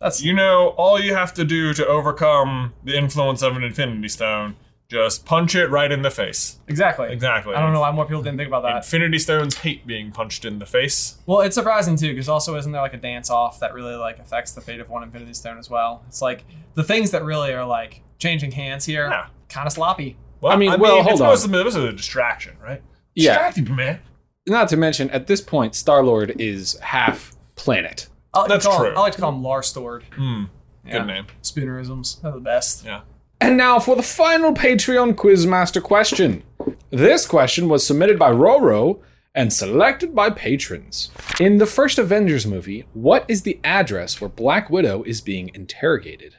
that's 0.00 0.22
You 0.22 0.32
know, 0.34 0.68
all 0.78 0.98
you 1.00 1.14
have 1.14 1.34
to 1.34 1.44
do 1.44 1.74
to 1.74 1.86
overcome 1.86 2.72
the 2.84 2.96
influence 2.96 3.42
of 3.42 3.56
an 3.56 3.62
Infinity 3.62 4.08
Stone, 4.08 4.56
just 4.88 5.26
punch 5.26 5.54
it 5.54 5.66
right 5.68 5.90
in 5.92 6.02
the 6.02 6.10
face. 6.10 6.58
exactly 6.68 7.12
Exactly. 7.12 7.54
I 7.54 7.60
don't 7.60 7.72
know 7.72 7.80
why 7.80 7.90
more 7.90 8.06
people 8.06 8.22
didn't 8.22 8.38
think 8.38 8.48
about 8.48 8.62
that. 8.62 8.76
Infinity 8.76 9.18
Stones 9.18 9.56
hate 9.58 9.86
being 9.86 10.10
punched 10.12 10.44
in 10.44 10.58
the 10.58 10.66
face. 10.66 11.18
Well, 11.26 11.40
it's 11.40 11.54
surprising 11.54 11.96
too, 11.96 12.08
because 12.12 12.28
also 12.28 12.56
isn't 12.56 12.70
there 12.72 12.80
like 12.82 12.94
a 12.94 12.98
dance 12.98 13.28
off 13.28 13.60
that 13.60 13.74
really 13.74 13.96
like 13.96 14.18
affects 14.18 14.52
the 14.52 14.60
fate 14.60 14.80
of 14.80 14.88
one 14.88 15.02
Infinity 15.02 15.34
Stone 15.34 15.58
as 15.58 15.68
well? 15.68 16.04
It's 16.08 16.22
like 16.22 16.44
the 16.74 16.84
things 16.84 17.10
that 17.10 17.24
really 17.24 17.52
are 17.52 17.66
like 17.66 18.02
changing 18.18 18.52
hands 18.52 18.84
here, 18.86 19.08
Yeah. 19.10 19.26
kind 19.48 19.66
of 19.66 19.72
sloppy. 19.72 20.16
Well, 20.40 20.52
I 20.52 20.56
mean, 20.56 20.70
I 20.70 20.76
well, 20.76 21.02
hold 21.02 21.14
it's 21.14 21.20
on. 21.20 21.28
Most 21.28 21.44
of 21.44 21.54
it 21.54 21.64
was 21.64 21.76
a 21.76 21.92
distraction, 21.92 22.56
right? 22.62 22.82
Yeah. 23.14 23.32
Distracting, 23.32 23.74
man. 23.74 24.00
Not 24.46 24.68
to 24.68 24.76
mention, 24.76 25.10
at 25.10 25.26
this 25.26 25.40
point, 25.40 25.74
Star 25.74 26.04
Lord 26.04 26.40
is 26.40 26.78
half 26.80 27.34
planet. 27.56 28.08
I 28.32 28.40
like 28.40 28.48
That's 28.48 28.64
to 28.64 28.70
call 28.70 28.78
true. 28.80 28.90
Him, 28.90 28.98
I 28.98 29.00
like 29.00 29.14
to 29.14 29.20
call 29.20 29.32
him 29.32 29.42
Larstord. 29.42 30.04
Hmm. 30.14 30.44
Yeah. 30.84 30.92
Good 30.98 31.06
name. 31.06 31.26
Spoonerisms, 31.42 32.20
they're 32.20 32.32
the 32.32 32.40
best. 32.40 32.84
Yeah. 32.84 33.00
And 33.40 33.56
now 33.56 33.80
for 33.80 33.96
the 33.96 34.02
final 34.02 34.54
Patreon 34.54 35.14
Quizmaster 35.14 35.82
question. 35.82 36.42
This 36.90 37.26
question 37.26 37.68
was 37.68 37.86
submitted 37.86 38.18
by 38.18 38.30
Roro 38.30 39.00
and 39.34 39.52
selected 39.52 40.14
by 40.14 40.30
patrons. 40.30 41.10
In 41.40 41.58
the 41.58 41.66
first 41.66 41.98
Avengers 41.98 42.46
movie, 42.46 42.86
what 42.94 43.24
is 43.28 43.42
the 43.42 43.58
address 43.64 44.20
where 44.20 44.30
Black 44.30 44.70
Widow 44.70 45.02
is 45.02 45.20
being 45.20 45.50
interrogated? 45.54 46.36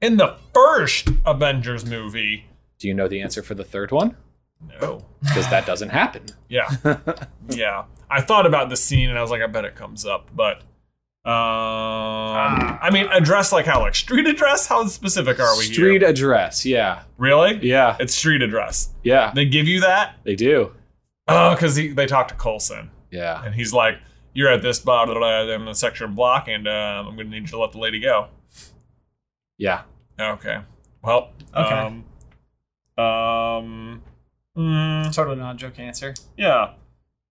in 0.00 0.16
the 0.16 0.36
first 0.54 1.10
Avengers 1.26 1.84
movie. 1.84 2.46
Do 2.80 2.88
you 2.88 2.94
know 2.94 3.06
the 3.06 3.20
answer 3.20 3.42
for 3.42 3.54
the 3.54 3.62
third 3.64 3.92
one? 3.92 4.16
No. 4.80 5.06
Because 5.22 5.48
that 5.50 5.64
doesn't 5.66 5.90
happen. 5.90 6.22
Yeah. 6.48 6.68
yeah. 7.50 7.84
I 8.10 8.20
thought 8.20 8.46
about 8.46 8.68
the 8.70 8.76
scene 8.76 9.08
and 9.08 9.18
I 9.18 9.22
was 9.22 9.30
like, 9.30 9.42
I 9.42 9.46
bet 9.46 9.64
it 9.64 9.76
comes 9.76 10.04
up, 10.04 10.28
but 10.34 10.62
um, 11.24 12.78
I 12.82 12.88
mean, 12.92 13.06
address 13.12 13.52
like 13.52 13.66
how, 13.66 13.80
like 13.80 13.94
street 13.94 14.26
address? 14.26 14.66
How 14.66 14.86
specific 14.86 15.38
are 15.38 15.56
we 15.58 15.64
Street 15.64 16.00
here? 16.00 16.10
address. 16.10 16.64
Yeah. 16.66 17.02
Really? 17.18 17.58
Yeah. 17.62 17.96
It's 18.00 18.14
street 18.14 18.42
address. 18.42 18.90
Yeah. 19.02 19.30
They 19.34 19.44
give 19.44 19.68
you 19.68 19.80
that? 19.82 20.16
They 20.24 20.34
do. 20.34 20.72
Oh, 21.28 21.54
because 21.54 21.76
they 21.76 22.06
talk 22.06 22.28
to 22.28 22.34
Coulson 22.34 22.90
Yeah. 23.10 23.44
and 23.44 23.54
he's 23.54 23.72
like, 23.72 23.98
"You're 24.34 24.48
at 24.50 24.62
this 24.62 24.80
blah 24.80 25.04
blah 25.06 25.14
blah 25.14 25.42
in 25.54 25.64
the 25.66 25.74
section 25.74 26.14
block, 26.14 26.48
and 26.48 26.66
um, 26.66 27.06
I'm 27.06 27.16
gonna 27.16 27.28
need 27.28 27.42
you 27.42 27.46
to 27.48 27.58
let 27.60 27.70
the 27.72 27.78
lady 27.78 28.00
go." 28.00 28.28
Yeah. 29.58 29.82
Okay. 30.18 30.58
Well. 31.02 31.30
Okay. 31.54 31.74
Um. 31.74 32.04
Um. 33.00 34.02
mm, 34.56 35.14
Totally 35.14 35.36
not 35.36 35.54
a 35.54 35.58
joke 35.58 35.78
answer. 35.78 36.14
yeah. 36.36 36.72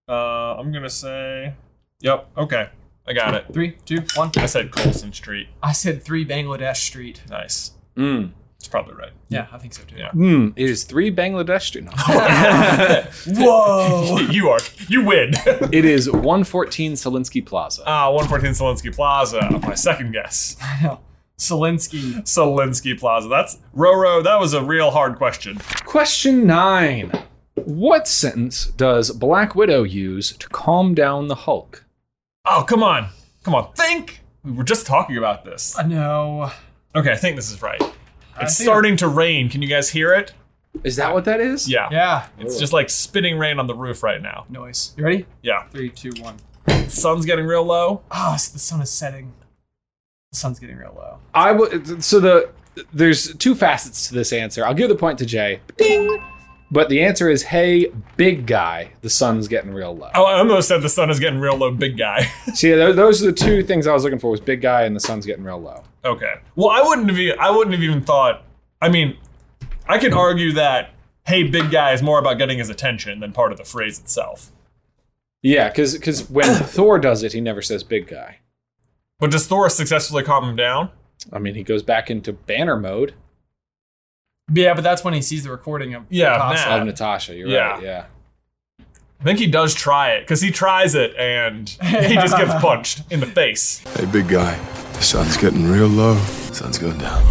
Uh, 0.08 0.56
I'm 0.58 0.72
gonna 0.72 0.90
say. 0.90 1.54
Yep. 2.00 2.30
Okay. 2.36 2.68
I 3.06 3.12
got 3.12 3.34
it. 3.34 3.46
Three, 3.52 3.76
two, 3.84 4.02
one. 4.14 4.30
I 4.36 4.46
said 4.46 4.72
Coulson 4.72 5.12
Street. 5.12 5.48
I 5.62 5.72
said 5.72 6.02
three 6.02 6.24
Bangladesh 6.26 6.76
Street. 6.78 7.22
Nice. 7.30 7.72
Mm. 7.96 8.32
It's 8.56 8.68
probably 8.68 8.94
right. 8.94 9.12
Yeah, 9.28 9.46
I 9.52 9.58
think 9.58 9.72
so 9.72 9.82
too. 9.84 9.96
Yeah. 9.96 10.10
Mm. 10.10 10.52
It 10.56 10.68
is 10.68 10.84
three 10.84 11.10
Bangladesh 11.14 11.62
students. 11.62 11.94
Whoa. 13.26 14.18
you 14.30 14.48
are. 14.50 14.58
You 14.88 15.04
win. 15.04 15.30
it 15.72 15.84
is 15.84 16.10
114 16.10 16.92
Selinsky 16.92 17.44
Plaza. 17.44 17.82
Ah, 17.86 18.10
114 18.10 18.50
Zelensky 18.52 18.94
Plaza. 18.94 19.40
My 19.62 19.74
second 19.74 20.12
guess. 20.12 20.56
Selinsky. 21.40 22.16
Zelensky 22.22 22.98
Plaza. 22.98 23.28
That's 23.28 23.58
Roro. 23.74 24.22
That 24.22 24.38
was 24.38 24.52
a 24.52 24.62
real 24.62 24.90
hard 24.90 25.16
question. 25.16 25.58
Question 25.86 26.46
nine. 26.46 27.10
What 27.54 28.06
sentence 28.06 28.66
does 28.66 29.10
Black 29.10 29.54
Widow 29.54 29.82
use 29.82 30.32
to 30.36 30.48
calm 30.50 30.94
down 30.94 31.28
the 31.28 31.34
Hulk? 31.34 31.86
Oh, 32.44 32.64
come 32.68 32.82
on. 32.82 33.08
Come 33.42 33.54
on. 33.54 33.72
Think. 33.72 34.20
We 34.44 34.52
were 34.52 34.64
just 34.64 34.86
talking 34.86 35.16
about 35.16 35.44
this. 35.44 35.78
I 35.78 35.82
know. 35.82 36.50
Okay, 36.94 37.12
I 37.12 37.16
think 37.16 37.36
this 37.36 37.50
is 37.50 37.62
right. 37.62 37.80
It's 38.40 38.56
think 38.58 38.66
starting 38.66 38.96
to 38.98 39.08
rain. 39.08 39.48
Can 39.48 39.62
you 39.62 39.68
guys 39.68 39.88
hear 39.90 40.12
it? 40.12 40.34
Is 40.84 40.96
that 40.96 41.14
what 41.14 41.24
that 41.24 41.40
is? 41.40 41.68
Yeah. 41.68 41.88
Yeah. 41.90 42.26
It's 42.38 42.58
just 42.58 42.72
like 42.72 42.90
spitting 42.90 43.38
rain 43.38 43.58
on 43.58 43.66
the 43.66 43.74
roof 43.74 44.02
right 44.02 44.20
now. 44.20 44.44
Noise. 44.48 44.94
You 44.96 45.04
ready? 45.04 45.26
Yeah. 45.42 45.64
Three, 45.68 45.88
two, 45.88 46.12
one. 46.20 46.36
Sun's 46.88 47.24
getting 47.24 47.46
real 47.46 47.64
low. 47.64 48.02
Ah, 48.10 48.36
so 48.36 48.52
the 48.52 48.58
sun 48.58 48.80
is 48.80 48.90
setting. 48.90 49.32
The 50.32 50.36
sun's 50.36 50.60
getting 50.60 50.76
real 50.76 50.94
low. 50.96 51.18
I 51.34 51.50
would. 51.50 52.04
So 52.04 52.20
the 52.20 52.50
there's 52.92 53.34
two 53.36 53.54
facets 53.56 54.08
to 54.08 54.14
this 54.14 54.32
answer. 54.32 54.64
I'll 54.64 54.74
give 54.74 54.88
the 54.88 54.94
point 54.94 55.18
to 55.18 55.26
Jay. 55.26 55.60
Ding. 55.76 56.22
But 56.72 56.88
the 56.88 57.02
answer 57.02 57.28
is, 57.28 57.42
hey, 57.42 57.90
big 58.16 58.46
guy, 58.46 58.92
the 59.00 59.10
sun's 59.10 59.48
getting 59.48 59.74
real 59.74 59.92
low. 59.96 60.08
Oh, 60.14 60.24
I 60.24 60.38
almost 60.38 60.68
said 60.68 60.82
the 60.82 60.88
sun 60.88 61.10
is 61.10 61.18
getting 61.18 61.40
real 61.40 61.56
low, 61.56 61.72
big 61.72 61.98
guy. 61.98 62.30
See, 62.54 62.70
those 62.70 63.20
are 63.24 63.26
the 63.26 63.32
two 63.32 63.64
things 63.64 63.88
I 63.88 63.92
was 63.92 64.04
looking 64.04 64.20
for: 64.20 64.30
was 64.30 64.40
big 64.40 64.60
guy 64.60 64.82
and 64.82 64.94
the 64.94 65.00
sun's 65.00 65.26
getting 65.26 65.42
real 65.42 65.60
low. 65.60 65.82
okay. 66.04 66.34
Well, 66.54 66.70
I 66.70 66.80
wouldn't 66.82 67.10
have. 67.10 67.38
I 67.40 67.50
wouldn't 67.50 67.74
have 67.74 67.82
even 67.82 68.02
thought. 68.02 68.44
I 68.80 68.88
mean, 68.88 69.16
I 69.88 69.98
could 69.98 70.12
argue 70.12 70.52
that 70.52 70.90
"Hey, 71.26 71.42
big 71.42 71.72
guy" 71.72 71.92
is 71.92 72.02
more 72.02 72.20
about 72.20 72.38
getting 72.38 72.58
his 72.58 72.70
attention 72.70 73.18
than 73.18 73.32
part 73.32 73.50
of 73.50 73.58
the 73.58 73.64
phrase 73.64 73.98
itself. 73.98 74.52
Yeah, 75.42 75.70
because 75.70 75.94
because 75.94 76.30
when 76.30 76.54
Thor 76.54 77.00
does 77.00 77.24
it, 77.24 77.32
he 77.32 77.40
never 77.40 77.62
says 77.62 77.82
big 77.82 78.06
guy. 78.06 78.38
But 79.20 79.30
does 79.30 79.46
Thor 79.46 79.68
successfully 79.70 80.22
calm 80.24 80.44
him 80.48 80.56
down? 80.56 80.90
I 81.32 81.38
mean, 81.38 81.54
he 81.54 81.62
goes 81.62 81.82
back 81.82 82.10
into 82.10 82.32
banner 82.32 82.76
mode. 82.76 83.14
Yeah, 84.52 84.74
but 84.74 84.82
that's 84.82 85.04
when 85.04 85.14
he 85.14 85.22
sees 85.22 85.44
the 85.44 85.50
recording 85.50 85.94
of 85.94 86.04
Yeah, 86.08 86.30
Natasha. 86.30 86.70
Of 86.70 86.86
Natasha, 86.86 87.34
you're 87.36 87.48
Yeah. 87.48 87.70
right. 87.74 87.82
Yeah. 87.82 88.04
I 89.20 89.22
think 89.22 89.38
he 89.38 89.46
does 89.46 89.74
try 89.74 90.12
it 90.12 90.22
because 90.22 90.40
he 90.40 90.50
tries 90.50 90.94
it 90.94 91.14
and 91.16 91.68
he 91.68 92.14
just 92.14 92.36
gets 92.36 92.54
punched 92.62 93.02
in 93.10 93.20
the 93.20 93.26
face. 93.26 93.80
Hey, 93.94 94.06
big 94.06 94.28
guy. 94.28 94.58
The 94.94 95.02
sun's 95.02 95.36
getting 95.36 95.70
real 95.70 95.88
low. 95.88 96.16
Sun's 96.52 96.78
going 96.78 96.98
down. 96.98 97.22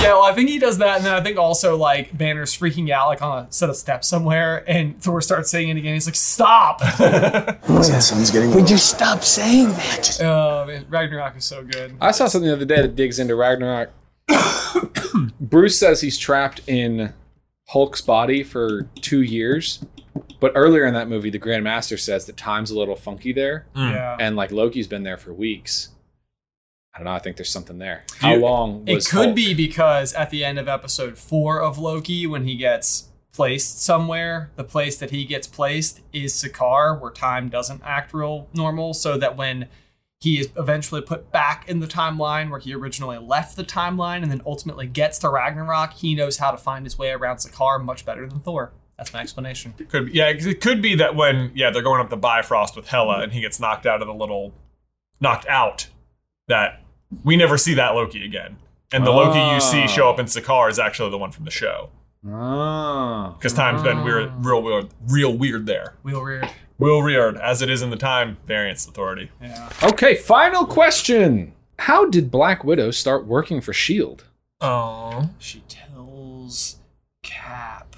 Yeah, 0.00 0.14
well, 0.14 0.22
I 0.22 0.32
think 0.32 0.48
he 0.48 0.58
does 0.58 0.78
that, 0.78 0.96
and 0.96 1.04
then 1.04 1.12
I 1.12 1.22
think 1.22 1.36
also 1.36 1.76
like 1.76 2.16
Banner's 2.16 2.56
freaking 2.56 2.88
out 2.88 3.08
like 3.08 3.20
on 3.20 3.44
a 3.44 3.52
set 3.52 3.68
of 3.68 3.76
steps 3.76 4.08
somewhere, 4.08 4.64
and 4.66 5.00
Thor 5.00 5.20
starts 5.20 5.50
saying 5.50 5.68
it 5.68 5.76
again. 5.76 5.92
He's 5.92 6.06
like, 6.06 6.14
"Stop!" 6.14 6.80
The 7.00 8.00
sun's 8.00 8.30
getting 8.30 8.54
Would 8.54 8.70
you 8.70 8.78
stop 8.78 9.22
saying 9.22 9.68
that? 9.68 10.18
Oh 10.22 10.64
man, 10.66 10.86
Ragnarok 10.88 11.36
is 11.36 11.44
so 11.44 11.64
good. 11.64 11.96
I 12.00 12.12
saw 12.12 12.28
something 12.28 12.48
the 12.48 12.56
other 12.56 12.64
day 12.64 12.80
that 12.80 12.96
digs 12.96 13.18
into 13.18 13.34
Ragnarok. 13.34 13.90
Bruce 15.40 15.78
says 15.78 16.00
he's 16.00 16.16
trapped 16.16 16.62
in 16.66 17.12
Hulk's 17.68 18.00
body 18.00 18.42
for 18.42 18.84
two 19.02 19.20
years, 19.20 19.84
but 20.40 20.52
earlier 20.54 20.86
in 20.86 20.94
that 20.94 21.08
movie, 21.08 21.28
the 21.28 21.38
Grand 21.38 21.62
Master 21.62 21.98
says 21.98 22.24
that 22.24 22.38
time's 22.38 22.70
a 22.70 22.78
little 22.78 22.96
funky 22.96 23.34
there, 23.34 23.66
mm. 23.76 23.92
Yeah, 23.92 24.16
and 24.18 24.34
like 24.34 24.50
Loki's 24.50 24.86
been 24.86 25.02
there 25.02 25.18
for 25.18 25.34
weeks. 25.34 25.90
I 26.94 26.98
don't 26.98 27.04
know. 27.04 27.12
I 27.12 27.18
think 27.20 27.36
there's 27.36 27.50
something 27.50 27.78
there. 27.78 28.04
How 28.18 28.32
You- 28.34 28.40
long 28.40 28.84
it 28.86 29.06
could 29.06 29.26
Hulk? 29.26 29.34
be 29.36 29.54
because 29.54 30.12
at 30.14 30.30
the 30.30 30.44
end 30.44 30.58
of 30.58 30.68
episode 30.68 31.16
four 31.18 31.60
of 31.60 31.78
Loki, 31.78 32.26
when 32.26 32.44
he 32.44 32.56
gets 32.56 33.08
placed 33.32 33.80
somewhere, 33.82 34.50
the 34.56 34.64
place 34.64 34.98
that 34.98 35.10
he 35.10 35.24
gets 35.24 35.46
placed 35.46 36.00
is 36.12 36.32
Sakaar, 36.34 37.00
where 37.00 37.12
time 37.12 37.48
doesn't 37.48 37.80
act 37.84 38.12
real 38.12 38.48
normal. 38.52 38.92
So 38.92 39.16
that 39.18 39.36
when 39.36 39.68
he 40.20 40.40
is 40.40 40.50
eventually 40.58 41.00
put 41.00 41.30
back 41.30 41.66
in 41.68 41.78
the 41.80 41.86
timeline 41.86 42.50
where 42.50 42.58
he 42.60 42.74
originally 42.74 43.18
left 43.18 43.56
the 43.56 43.64
timeline 43.64 44.22
and 44.22 44.30
then 44.30 44.42
ultimately 44.44 44.86
gets 44.86 45.18
to 45.20 45.28
Ragnarok, 45.30 45.94
he 45.94 46.14
knows 46.14 46.38
how 46.38 46.50
to 46.50 46.58
find 46.58 46.84
his 46.84 46.98
way 46.98 47.10
around 47.12 47.36
Sakaar 47.36 47.82
much 47.82 48.04
better 48.04 48.26
than 48.26 48.40
Thor. 48.40 48.72
That's 48.98 49.12
my 49.14 49.20
explanation. 49.20 49.72
Could 49.88 50.06
be, 50.06 50.12
yeah, 50.12 50.30
'cause 50.32 50.44
it 50.44 50.60
could 50.60 50.82
be 50.82 50.94
that 50.96 51.14
when 51.14 51.52
yeah 51.54 51.70
they're 51.70 51.80
going 51.82 52.00
up 52.02 52.10
the 52.10 52.18
Bifrost 52.18 52.76
with 52.76 52.88
Hela 52.88 53.20
and 53.22 53.32
he 53.32 53.40
gets 53.40 53.58
knocked 53.60 53.86
out 53.86 54.02
of 54.02 54.08
the 54.08 54.12
little 54.12 54.52
knocked 55.20 55.46
out 55.46 55.86
that 56.50 56.82
we 57.24 57.36
never 57.36 57.56
see 57.58 57.74
that 57.74 57.94
Loki 57.94 58.24
again. 58.24 58.56
And 58.92 59.06
the 59.06 59.10
Loki 59.10 59.38
you 59.54 59.60
see 59.60 59.86
show 59.86 60.10
up 60.10 60.18
in 60.18 60.26
ah. 60.26 60.28
Sakaar 60.28 60.70
is 60.70 60.78
actually 60.78 61.10
the 61.10 61.18
one 61.18 61.32
from 61.32 61.44
the 61.44 61.50
show 61.50 61.90
ah. 62.28 63.30
Oh. 63.30 63.36
because 63.38 63.52
time's 63.54 63.82
been 63.82 64.04
weird, 64.04 64.28
ah. 64.28 64.36
real 64.40 64.62
weird, 64.62 64.88
real 65.08 65.36
weird 65.36 65.66
there. 65.66 65.94
Wheel 66.02 66.22
reared. 66.22 66.48
Real 66.78 67.02
weird 67.02 67.36
as 67.36 67.62
it 67.62 67.70
is 67.70 67.82
in 67.82 67.90
the 67.90 67.96
time 67.96 68.36
variance 68.46 68.86
authority. 68.86 69.30
Yeah. 69.40 69.70
Okay, 69.82 70.14
final 70.14 70.66
question. 70.66 71.52
How 71.78 72.04
did 72.06 72.30
Black 72.30 72.62
Widow 72.64 72.90
start 72.90 73.26
working 73.26 73.60
for 73.60 73.70
S.H.I.E.L.D.? 73.70 74.24
Oh, 74.60 75.30
She 75.38 75.62
tells 75.68 76.76
Cap 77.22 77.96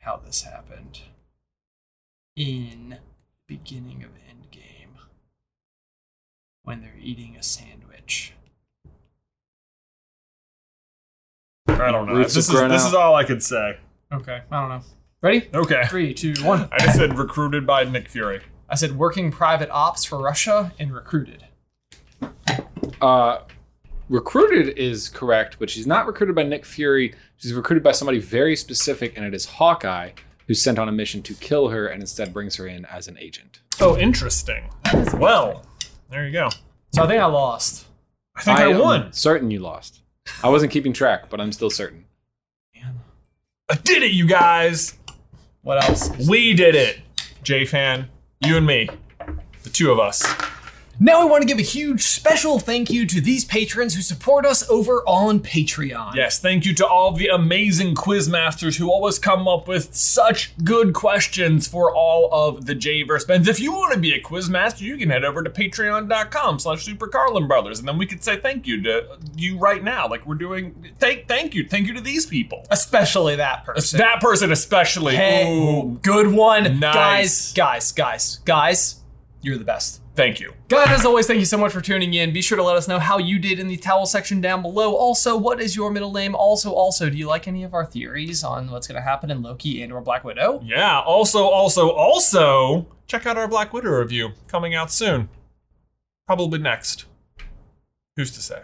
how 0.00 0.16
this 0.16 0.42
happened 0.42 1.00
in 2.36 2.96
beginning 3.46 4.02
of 4.02 4.10
Endgame 4.10 4.29
when 6.64 6.80
they're 6.82 6.98
eating 7.00 7.36
a 7.36 7.42
sandwich. 7.42 8.32
I 11.68 11.90
don't 11.92 12.06
know. 12.06 12.14
Roots 12.14 12.34
This 12.34 12.48
is 12.48 12.54
grown 12.54 12.70
this 12.70 12.82
out. 12.84 12.88
is 12.88 12.94
all 12.94 13.14
I 13.14 13.24
could 13.24 13.42
say. 13.42 13.78
Okay, 14.12 14.40
I 14.50 14.60
don't 14.60 14.68
know. 14.68 14.80
Ready? 15.22 15.48
Okay, 15.54 15.82
Three, 15.88 16.14
two, 16.14 16.34
one. 16.42 16.68
I 16.72 16.78
just 16.78 16.96
said 16.96 17.16
recruited 17.18 17.66
by 17.66 17.84
Nick 17.84 18.08
Fury. 18.08 18.40
I 18.68 18.74
said 18.74 18.96
working 18.96 19.30
private 19.30 19.70
ops 19.70 20.04
for 20.04 20.18
Russia 20.18 20.72
and 20.78 20.92
recruited. 20.94 21.44
Uh, 23.00 23.40
recruited 24.08 24.78
is 24.78 25.08
correct, 25.08 25.56
but 25.58 25.70
she's 25.70 25.86
not 25.86 26.06
recruited 26.06 26.34
by 26.34 26.42
Nick 26.42 26.64
Fury. 26.64 27.14
She's 27.36 27.52
recruited 27.52 27.82
by 27.82 27.92
somebody 27.92 28.18
very 28.18 28.56
specific, 28.56 29.16
and 29.16 29.24
it 29.24 29.34
is 29.34 29.44
Hawkeye, 29.46 30.10
who's 30.46 30.60
sent 30.60 30.78
on 30.78 30.88
a 30.88 30.92
mission 30.92 31.22
to 31.22 31.34
kill 31.34 31.68
her 31.68 31.86
and 31.86 32.00
instead 32.02 32.32
brings 32.32 32.56
her 32.56 32.66
in 32.66 32.84
as 32.86 33.08
an 33.08 33.16
agent. 33.18 33.60
Oh, 33.80 33.96
interesting. 33.96 34.70
Well, 35.14 35.64
there 36.10 36.26
you 36.26 36.32
go. 36.32 36.48
So 36.92 37.04
I 37.04 37.06
think 37.06 37.22
I 37.22 37.26
lost. 37.26 37.86
I 38.36 38.42
think 38.42 38.58
I, 38.58 38.68
am 38.68 38.76
um, 38.76 38.82
won. 38.82 39.12
Certain 39.12 39.50
you 39.50 39.60
lost. 39.60 40.00
I 40.42 40.48
wasn't 40.48 40.72
keeping 40.72 40.92
track, 40.92 41.30
but 41.30 41.40
I'm 41.40 41.52
still 41.52 41.70
certain. 41.70 42.04
I 43.70 43.74
did 43.76 44.02
it, 44.02 44.10
you 44.10 44.26
guys. 44.26 44.98
What 45.62 45.84
else? 45.84 46.10
We 46.28 46.54
did 46.54 46.74
it. 46.74 47.00
J 47.44 47.64
fan, 47.64 48.08
you 48.40 48.56
and 48.56 48.66
me, 48.66 48.88
the 49.62 49.70
two 49.70 49.92
of 49.92 50.00
us. 50.00 50.24
Now 51.02 51.24
we 51.24 51.30
want 51.30 51.40
to 51.40 51.48
give 51.48 51.58
a 51.58 51.62
huge 51.62 52.02
special 52.02 52.58
thank 52.58 52.90
you 52.90 53.06
to 53.06 53.22
these 53.22 53.46
patrons 53.46 53.94
who 53.94 54.02
support 54.02 54.44
us 54.44 54.68
over 54.68 55.02
on 55.06 55.40
Patreon. 55.40 56.14
Yes, 56.14 56.38
thank 56.38 56.66
you 56.66 56.74
to 56.74 56.86
all 56.86 57.12
the 57.12 57.28
amazing 57.28 57.94
quiz 57.94 58.28
masters 58.28 58.76
who 58.76 58.90
always 58.90 59.18
come 59.18 59.48
up 59.48 59.66
with 59.66 59.94
such 59.94 60.52
good 60.62 60.92
questions 60.92 61.66
for 61.66 61.90
all 61.94 62.28
of 62.30 62.66
the 62.66 62.74
Jverse 62.74 63.26
bands. 63.26 63.48
If 63.48 63.60
you 63.60 63.72
want 63.72 63.94
to 63.94 63.98
be 63.98 64.12
a 64.12 64.20
quiz 64.20 64.50
master, 64.50 64.84
you 64.84 64.98
can 64.98 65.08
head 65.08 65.24
over 65.24 65.42
to 65.42 65.48
patreon.com 65.48 66.58
slash 66.58 66.84
super 66.84 67.06
Carlin 67.06 67.48
Brothers, 67.48 67.78
and 67.78 67.88
then 67.88 67.96
we 67.96 68.04
could 68.04 68.22
say 68.22 68.36
thank 68.36 68.66
you 68.66 68.82
to 68.82 69.16
you 69.34 69.56
right 69.56 69.82
now. 69.82 70.06
Like 70.06 70.26
we're 70.26 70.34
doing 70.34 70.92
thank 70.98 71.26
thank 71.26 71.54
you. 71.54 71.66
Thank 71.66 71.86
you 71.86 71.94
to 71.94 72.02
these 72.02 72.26
people. 72.26 72.66
Especially 72.70 73.36
that 73.36 73.64
person. 73.64 73.96
That 73.96 74.20
person 74.20 74.52
especially. 74.52 75.16
Hey, 75.16 75.50
Ooh. 75.50 75.98
good 76.02 76.30
one. 76.30 76.78
Nice. 76.78 77.54
Guys, 77.54 77.92
guys, 77.92 77.92
guys, 77.92 78.36
guys, 78.44 79.00
you're 79.40 79.56
the 79.56 79.64
best. 79.64 79.99
Thank 80.14 80.40
you. 80.40 80.52
Guys, 80.68 80.88
as 80.90 81.06
always, 81.06 81.26
thank 81.26 81.38
you 81.38 81.46
so 81.46 81.56
much 81.56 81.72
for 81.72 81.80
tuning 81.80 82.14
in. 82.14 82.32
Be 82.32 82.42
sure 82.42 82.56
to 82.56 82.62
let 82.64 82.76
us 82.76 82.88
know 82.88 82.98
how 82.98 83.18
you 83.18 83.38
did 83.38 83.58
in 83.58 83.68
the 83.68 83.76
towel 83.76 84.06
section 84.06 84.40
down 84.40 84.60
below. 84.60 84.94
Also, 84.94 85.36
what 85.36 85.60
is 85.60 85.76
your 85.76 85.90
middle 85.90 86.12
name? 86.12 86.34
Also, 86.34 86.72
also, 86.72 87.08
do 87.08 87.16
you 87.16 87.28
like 87.28 87.46
any 87.46 87.62
of 87.62 87.74
our 87.74 87.86
theories 87.86 88.42
on 88.42 88.70
what's 88.70 88.88
going 88.88 88.96
to 89.00 89.08
happen 89.08 89.30
in 89.30 89.40
Loki 89.40 89.82
and 89.82 89.92
or 89.92 90.00
Black 90.00 90.24
Widow? 90.24 90.60
Yeah. 90.64 91.00
Also, 91.00 91.44
also, 91.44 91.90
also, 91.90 92.86
check 93.06 93.24
out 93.24 93.38
our 93.38 93.48
Black 93.48 93.72
Widow 93.72 93.90
review 93.90 94.30
coming 94.48 94.74
out 94.74 94.90
soon. 94.90 95.28
Probably 96.26 96.58
next. 96.58 97.06
Who's 98.16 98.32
to 98.32 98.42
say? 98.42 98.62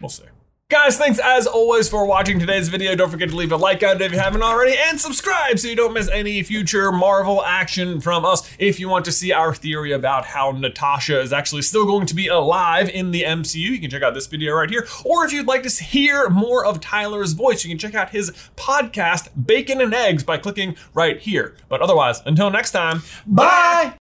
We'll 0.00 0.10
see. 0.10 0.24
Guys, 0.68 0.98
thanks 0.98 1.20
as 1.22 1.46
always 1.46 1.88
for 1.88 2.04
watching 2.06 2.40
today's 2.40 2.68
video. 2.68 2.96
Don't 2.96 3.08
forget 3.08 3.28
to 3.28 3.36
leave 3.36 3.52
a 3.52 3.56
like 3.56 3.84
on 3.84 3.96
it 3.96 4.02
if 4.02 4.10
you 4.10 4.18
haven't 4.18 4.42
already, 4.42 4.76
and 4.76 5.00
subscribe 5.00 5.60
so 5.60 5.68
you 5.68 5.76
don't 5.76 5.92
miss 5.92 6.10
any 6.10 6.42
future 6.42 6.90
Marvel 6.90 7.44
action 7.44 8.00
from 8.00 8.24
us. 8.24 8.52
If 8.58 8.80
you 8.80 8.88
want 8.88 9.04
to 9.04 9.12
see 9.12 9.30
our 9.30 9.54
theory 9.54 9.92
about 9.92 10.24
how 10.24 10.50
Natasha 10.50 11.20
is 11.20 11.32
actually 11.32 11.62
still 11.62 11.86
going 11.86 12.06
to 12.06 12.16
be 12.16 12.26
alive 12.26 12.88
in 12.88 13.12
the 13.12 13.22
MCU, 13.22 13.54
you 13.60 13.78
can 13.78 13.90
check 13.90 14.02
out 14.02 14.14
this 14.14 14.26
video 14.26 14.54
right 14.54 14.68
here. 14.68 14.88
Or 15.04 15.24
if 15.24 15.32
you'd 15.32 15.46
like 15.46 15.62
to 15.62 15.70
hear 15.70 16.28
more 16.28 16.66
of 16.66 16.80
Tyler's 16.80 17.34
voice, 17.34 17.64
you 17.64 17.70
can 17.70 17.78
check 17.78 17.94
out 17.94 18.10
his 18.10 18.32
podcast, 18.56 19.28
Bacon 19.46 19.80
and 19.80 19.94
Eggs, 19.94 20.24
by 20.24 20.36
clicking 20.36 20.74
right 20.94 21.20
here. 21.20 21.54
But 21.68 21.80
otherwise, 21.80 22.22
until 22.26 22.50
next 22.50 22.72
time, 22.72 23.02
Bye! 23.24 23.96